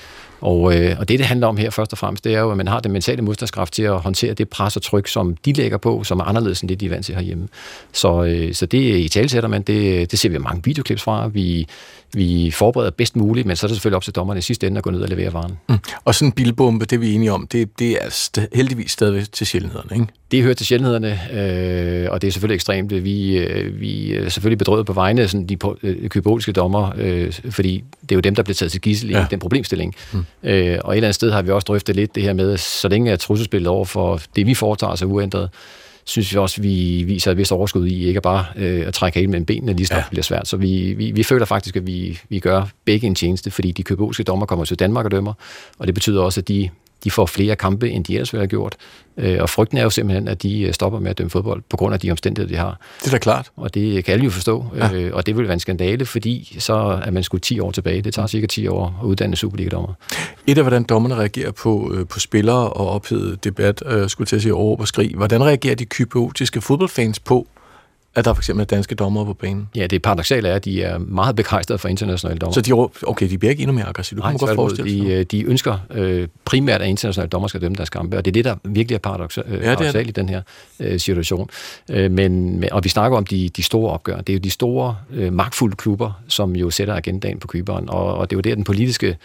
[0.41, 2.57] Og, øh, og det, det handler om her først og fremmest, det er jo, at
[2.57, 5.78] man har den mentale modstandskraft til at håndtere det pres og tryk, som de lægger
[5.78, 7.47] på, som er anderledes end det, de er vant til herhjemme.
[7.93, 11.28] Så, øh, så det i talsætter man, det, det ser vi mange videoklips fra.
[11.28, 11.68] Vi,
[12.14, 14.78] vi forbereder bedst muligt, men så er det selvfølgelig op til dommerne i sidste ende
[14.78, 15.58] at gå ned og levere varen.
[15.70, 15.78] Mm.
[16.05, 19.32] Og sådan en bilbombe, det er vi enige om, det, det er st- heldigvis stadigvæk
[19.32, 20.08] til sjældenhederne, ikke?
[20.32, 23.03] Det hører til sjældenhederne, øh, og det er selvfølgelig ekstremt.
[23.03, 27.34] Vi, øh, vi er selvfølgelig bedrøvet på vegne af sådan de øh, kyberoliske dommer, øh,
[27.49, 29.26] fordi det er jo dem, der bliver taget til gissel i Ja.
[29.32, 29.95] den problemstilling.
[30.14, 30.26] Mm.
[30.43, 32.88] Øh, og et eller andet sted har vi også drøftet lidt det her med, så
[32.88, 35.49] længe er trusselsbilledet over for det, vi foretager er uændret,
[36.08, 39.32] synes vi også, vi viser et vist overskud i ikke bare øh, at trække hele
[39.32, 40.10] mellem benene, lige snart ja.
[40.10, 40.47] bliver svært.
[40.47, 43.84] Så vi, vi, vi føler faktisk, at vi, vi gør begge en tjeneste, fordi de
[43.84, 45.34] københavnske dommer kommer til Danmark og dømmer,
[45.80, 46.70] og det betyder også, at de
[47.04, 48.76] de får flere kampe, end de ellers ville have gjort.
[49.18, 51.78] Øh, og frygten er jo simpelthen, at de øh, stopper med at dømme fodbold, på
[51.78, 52.80] grund af de omstændigheder, de har.
[53.00, 53.52] Det er da klart.
[53.56, 54.93] Og det kan alle jo forstå, ja.
[54.93, 56.74] øh, og det vil være en skandale, fordi så
[57.06, 58.02] er man skulle 10 år tilbage.
[58.02, 59.93] Det tager cirka 10 år at uddanne Superliga-dommer.
[60.48, 64.36] Et af, hvordan dommerne reagerer på, øh, på spillere og ophedet debat, øh, skulle til
[64.36, 65.16] at sige råb og skrig.
[65.16, 67.48] Hvordan reagerer de kypriotiske fodboldfans på,
[68.18, 69.70] at der for eksempel er danske dommer på banen.
[69.76, 72.53] Ja, det paradoxale er, at de er meget begejstrede for internationale dommer.
[72.53, 74.18] Så de, okay, de bliver ikke endnu mere aggressive.
[74.18, 77.76] Du Nej, kan godt forestille de, de ønsker øh, primært, at internationale dommer skal dømme
[77.76, 80.30] deres kampe, og det er det, der virkelig er paradoxalt øh, ja, paradoxal i den
[80.30, 80.41] her
[80.80, 81.49] øh, situation.
[81.89, 84.18] Øh, men, og vi snakker om de, de store opgør.
[84.18, 88.18] Det er jo de store, øh, magtfulde klubber, som jo sætter agendaen på kyberen, og,
[88.18, 89.18] og det er jo der, den politiske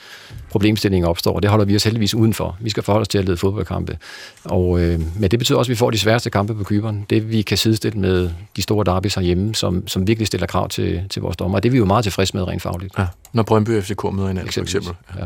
[0.50, 2.56] problemstilling opstår, og det holder vi os heldigvis udenfor.
[2.60, 3.98] Vi skal forholde os til at lede fodboldkampe.
[4.44, 7.06] Og, øh, men det betyder også, at vi får de sværeste kampe på kyberen.
[7.10, 11.02] Det vi kan sidestille med de store derbys herhjemme, som, som virkelig stiller krav til,
[11.10, 11.58] til vores dommer.
[11.58, 12.98] Og det er vi jo meget tilfredse med rent fagligt.
[12.98, 14.94] Ja, når Brøndby FCK møder hinanden, for eksempel.
[15.18, 15.24] Ja.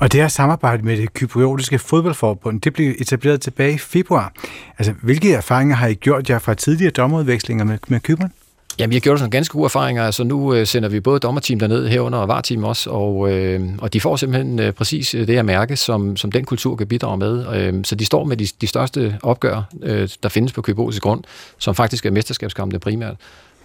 [0.00, 4.32] Og det her samarbejde med det kypriotiske fodboldforbund, det blev etableret tilbage i februar.
[4.78, 8.32] Altså, hvilke erfaringer har I gjort jer fra tidligere dommerudvekslinger med, med Kypern?
[8.78, 10.04] Jamen, vi har gjort sådan ganske gode erfaringer.
[10.04, 13.92] Altså, nu øh, sender vi både dommerteam derned herunder og varteam også, og, øh, og
[13.92, 17.56] de får simpelthen øh, præcis det her mærke, som, som den kultur kan bidrage med.
[17.56, 21.24] Øh, så de står med de, de største opgør, øh, der findes på Kyprotisk grund,
[21.58, 23.16] som faktisk er mesterskabskampene primært.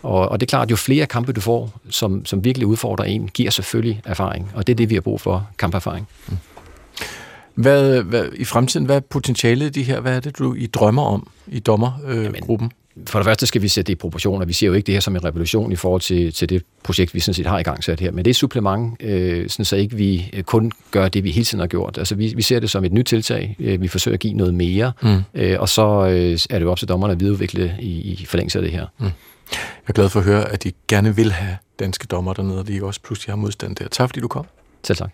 [0.04, 3.06] Og, og det er klart, at jo flere kampe du får, som, som virkelig udfordrer
[3.06, 4.52] en, giver selvfølgelig erfaring.
[4.56, 6.08] Og det er det, vi har brug for, kamperfaring.
[6.28, 6.38] Mm.
[7.56, 10.00] Hvad, hvad, I fremtiden, hvad er potentialet i de her?
[10.00, 12.66] Hvad er det, du I drømmer om i dommergruppen?
[12.66, 12.72] Øh,
[13.08, 14.46] for det første skal vi sætte det i proportioner.
[14.46, 17.14] Vi ser jo ikke det her som en revolution i forhold til, til det projekt,
[17.14, 18.12] vi sådan set har i gang sat her.
[18.12, 21.46] Men det er et supplement, øh, sådan så ikke vi kun gør det, vi hele
[21.46, 21.98] tiden har gjort.
[21.98, 23.56] Altså vi, vi ser det som et nyt tiltag.
[23.60, 24.92] Øh, vi forsøger at give noget mere.
[25.02, 25.22] Mm.
[25.34, 28.60] Øh, og så øh, er det jo op til dommerne at videreudvikle i, i forlængelse
[28.60, 28.86] af det her.
[28.98, 29.06] Mm.
[29.06, 32.68] Jeg er glad for at høre, at de gerne vil have danske dommer dernede, og
[32.68, 33.88] de også pludselig har modstand der.
[33.88, 34.46] Tak fordi du kom.
[34.84, 35.10] Selv tak.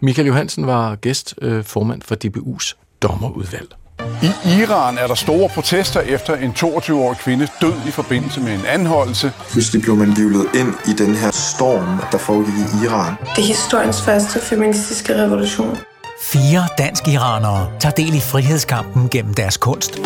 [0.00, 3.83] Michael Johansen var gæst, øh, formand for DBU's dommerudvalg.
[4.22, 8.66] I Iran er der store protester efter en 22-årig kvinde død i forbindelse med en
[8.66, 9.32] anholdelse.
[9.50, 13.14] Pludselig blev man livlet ind i den her storm, der foregik i Iran.
[13.36, 15.78] Det er historiens første feministiske revolution.
[16.32, 19.98] Fire dansk-iranere tager del i frihedskampen gennem deres kunst.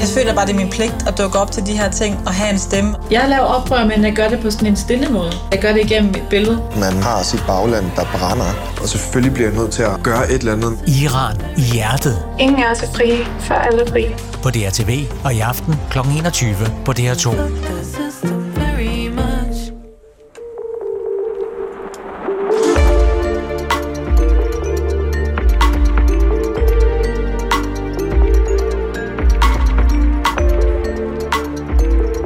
[0.00, 2.34] Jeg føler bare, det er min pligt at dukke op til de her ting og
[2.34, 2.94] have en stemme.
[3.10, 5.32] Jeg laver oprør, men jeg gør det på sådan en stille måde.
[5.52, 6.62] Jeg gør det igennem et billede.
[6.80, 10.38] Man har sit bagland, der brænder, og selvfølgelig bliver jeg nødt til at gøre et
[10.38, 10.78] eller andet.
[10.86, 12.22] Iran i hjertet.
[12.38, 14.16] Ingen er så frie, før alle er frie.
[14.42, 15.98] På DRTV og i aften kl.
[15.98, 16.54] 21
[16.84, 18.41] på DR2.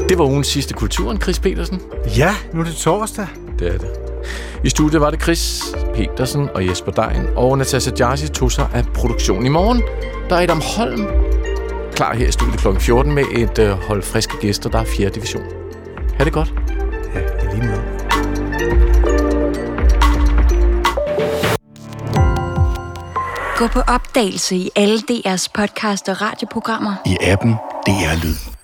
[0.08, 1.82] Det var ugens sidste kulturen, Chris Petersen.
[2.16, 3.26] Ja, nu er det torsdag.
[3.58, 3.90] Det er det.
[4.64, 5.62] I studiet var det Chris
[5.94, 9.82] Petersen og Jesper Dejen, og Natasha Jarsi tog sig af produktionen i morgen.
[10.30, 11.06] Der er Adam Holm
[11.96, 12.68] klar her i studiet kl.
[12.80, 15.08] 14 med et øh, hold friske gæster, der er 4.
[15.08, 15.42] division.
[16.18, 16.52] Ha' det godt.
[17.14, 17.82] Ja, det er lige måde.
[23.56, 26.94] Gå på opdagelse i alle DR's podcast og radioprogrammer.
[27.06, 27.54] I appen
[27.86, 28.55] DR Lyd.